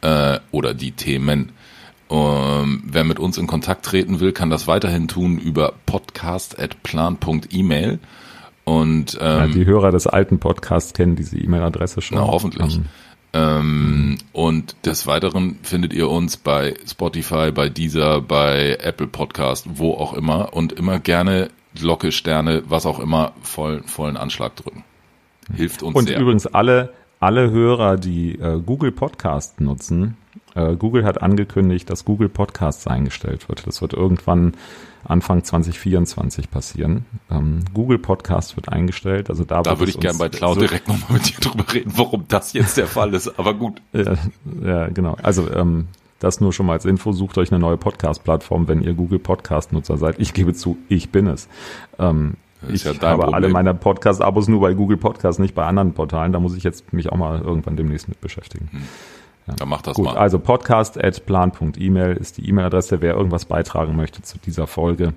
äh, 0.00 0.40
oder 0.50 0.74
die 0.74 0.92
Themen. 0.92 1.52
Ähm, 2.10 2.82
wer 2.86 3.04
mit 3.04 3.18
uns 3.18 3.36
in 3.38 3.46
Kontakt 3.46 3.84
treten 3.84 4.20
will, 4.20 4.32
kann 4.32 4.50
das 4.50 4.66
weiterhin 4.66 5.08
tun 5.08 5.38
über 5.38 5.74
podcast.plan.email. 5.86 7.98
Und 8.68 9.16
ähm, 9.18 9.38
ja, 9.38 9.46
die 9.46 9.64
Hörer 9.64 9.92
des 9.92 10.06
alten 10.06 10.40
Podcasts 10.40 10.92
kennen 10.92 11.16
diese 11.16 11.38
E-Mail-Adresse 11.38 12.02
schon. 12.02 12.18
Na, 12.18 12.26
hoffentlich. 12.26 12.76
Ähm, 12.76 12.84
ähm, 13.32 14.18
und 14.34 14.76
des 14.84 15.06
Weiteren 15.06 15.58
findet 15.62 15.94
ihr 15.94 16.10
uns 16.10 16.36
bei 16.36 16.74
Spotify, 16.86 17.50
bei 17.50 17.70
Deezer, 17.70 18.20
bei 18.20 18.76
Apple 18.78 19.06
Podcast, 19.06 19.66
wo 19.78 19.94
auch 19.94 20.12
immer 20.12 20.52
und 20.52 20.74
immer 20.74 20.98
gerne 20.98 21.48
Glocke, 21.76 22.12
Sterne, 22.12 22.62
was 22.68 22.84
auch 22.84 22.98
immer, 22.98 23.32
voll, 23.40 23.82
vollen 23.86 24.18
Anschlag 24.18 24.54
drücken. 24.56 24.84
Hilft 25.54 25.82
uns 25.82 25.96
und 25.96 26.06
sehr. 26.06 26.18
Und 26.18 26.22
übrigens 26.24 26.46
alle, 26.46 26.92
alle 27.20 27.50
Hörer, 27.50 27.96
die 27.96 28.34
äh, 28.34 28.60
Google 28.60 28.92
Podcast 28.92 29.62
nutzen, 29.62 30.18
äh, 30.54 30.76
Google 30.76 31.04
hat 31.04 31.22
angekündigt, 31.22 31.88
dass 31.90 32.04
Google 32.04 32.28
Podcasts 32.28 32.86
eingestellt 32.86 33.48
wird. 33.48 33.66
Das 33.66 33.80
wird 33.82 33.92
irgendwann 33.92 34.54
Anfang 35.04 35.44
2024 35.44 36.50
passieren. 36.50 37.06
Ähm, 37.30 37.64
Google 37.72 37.98
Podcast 37.98 38.56
wird 38.56 38.68
eingestellt. 38.68 39.30
Also 39.30 39.44
da, 39.44 39.62
da 39.62 39.78
würde 39.78 39.90
ich 39.90 40.00
gerne 40.00 40.18
bei 40.18 40.28
Cloud 40.28 40.54
so 40.54 40.60
direkt 40.60 40.88
nochmal 40.88 41.12
mit 41.14 41.28
dir 41.28 41.40
drüber 41.40 41.64
reden, 41.72 41.92
warum 41.96 42.24
das 42.28 42.52
jetzt 42.52 42.76
der 42.76 42.86
Fall 42.86 43.14
ist. 43.14 43.38
Aber 43.38 43.54
gut. 43.54 43.80
Ja, 43.92 44.14
ja 44.62 44.88
genau. 44.88 45.16
Also 45.22 45.50
ähm, 45.50 45.88
das 46.18 46.40
nur 46.40 46.52
schon 46.52 46.66
mal 46.66 46.72
als 46.72 46.84
Info. 46.84 47.12
Sucht 47.12 47.38
euch 47.38 47.52
eine 47.52 47.60
neue 47.60 47.76
Podcast-Plattform, 47.76 48.68
wenn 48.68 48.82
ihr 48.82 48.94
Google 48.94 49.18
Podcast-Nutzer 49.18 49.96
seid. 49.96 50.16
Ich 50.18 50.34
gebe 50.34 50.52
zu, 50.52 50.76
ich 50.88 51.10
bin 51.10 51.26
es. 51.26 51.48
Ähm, 51.98 52.34
ich 52.68 52.84
ja 52.84 52.90
habe 52.90 53.22
Problem. 53.22 53.34
alle 53.34 53.48
meine 53.48 53.72
Podcast-Abos 53.72 54.48
nur 54.48 54.60
bei 54.60 54.74
Google 54.74 54.96
Podcast, 54.96 55.38
nicht 55.38 55.54
bei 55.54 55.64
anderen 55.64 55.94
Portalen. 55.94 56.32
Da 56.32 56.40
muss 56.40 56.56
ich 56.56 56.64
jetzt 56.64 56.92
mich 56.92 57.10
auch 57.10 57.16
mal 57.16 57.40
irgendwann 57.40 57.76
demnächst 57.76 58.08
mit 58.08 58.20
beschäftigen. 58.20 58.68
Hm. 58.72 58.82
Ja. 59.48 59.54
Dann 59.54 59.68
mach 59.68 59.82
das 59.82 59.96
Gut, 59.96 60.04
mal. 60.04 60.16
Also 60.16 60.38
podcast 60.38 61.02
at 61.02 61.24
plan.email 61.26 62.16
ist 62.16 62.36
die 62.36 62.48
E-Mail-Adresse, 62.48 63.00
wer 63.00 63.14
irgendwas 63.14 63.46
beitragen 63.46 63.96
möchte 63.96 64.22
zu 64.22 64.38
dieser 64.38 64.66
Folge. 64.66 65.14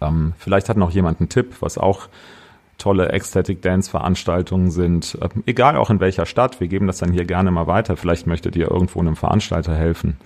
Ähm, 0.00 0.32
vielleicht 0.38 0.68
hat 0.68 0.76
noch 0.76 0.90
jemand 0.90 1.20
einen 1.20 1.28
Tipp, 1.28 1.56
was 1.60 1.78
auch 1.78 2.08
tolle 2.78 3.10
Ecstatic 3.10 3.62
Dance 3.62 3.90
Veranstaltungen 3.90 4.70
sind. 4.70 5.18
Ähm, 5.20 5.42
egal 5.46 5.76
auch 5.76 5.90
in 5.90 6.00
welcher 6.00 6.26
Stadt, 6.26 6.60
wir 6.60 6.68
geben 6.68 6.86
das 6.86 6.98
dann 6.98 7.12
hier 7.12 7.24
gerne 7.24 7.50
mal 7.50 7.66
weiter. 7.66 7.96
Vielleicht 7.96 8.26
möchtet 8.26 8.56
ihr 8.56 8.70
irgendwo 8.70 9.00
einem 9.00 9.16
Veranstalter 9.16 9.74
helfen 9.74 10.16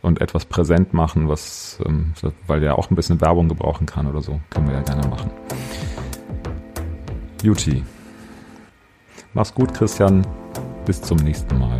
und 0.00 0.20
etwas 0.20 0.44
präsent 0.44 0.92
machen, 0.94 1.28
was, 1.28 1.78
ähm, 1.86 2.14
weil 2.46 2.60
der 2.60 2.78
auch 2.78 2.90
ein 2.90 2.96
bisschen 2.96 3.20
Werbung 3.20 3.48
gebrauchen 3.48 3.86
kann 3.86 4.06
oder 4.06 4.20
so. 4.20 4.40
Können 4.50 4.68
wir 4.68 4.74
ja 4.74 4.82
gerne 4.82 5.06
machen. 5.08 5.30
Juti. 7.42 7.84
Mach's 9.34 9.54
gut, 9.54 9.72
Christian. 9.74 10.26
Bis 10.84 11.00
zum 11.00 11.18
nächsten 11.18 11.58
Mal. 11.58 11.78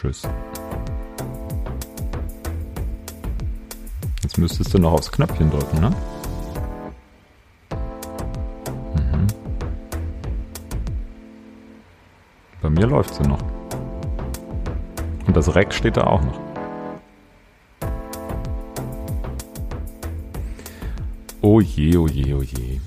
Tschüss. 0.00 0.22
Jetzt 4.22 4.38
müsstest 4.38 4.72
du 4.72 4.78
noch 4.78 4.92
aufs 4.92 5.12
Knöpfchen 5.12 5.50
drücken, 5.50 5.78
ne? 5.78 5.90
Mhm. 8.94 9.26
Bei 12.62 12.70
mir 12.70 12.86
läuft 12.86 13.14
sie 13.14 13.24
noch. 13.24 13.42
Und 15.26 15.36
das 15.36 15.54
Reck 15.54 15.70
steht 15.74 15.98
da 15.98 16.04
auch 16.04 16.22
noch. 16.22 16.40
Oh 21.42 21.60
je, 21.60 21.98
oh 21.98 22.06
je, 22.06 22.32
oh 22.32 22.42
je. 22.42 22.80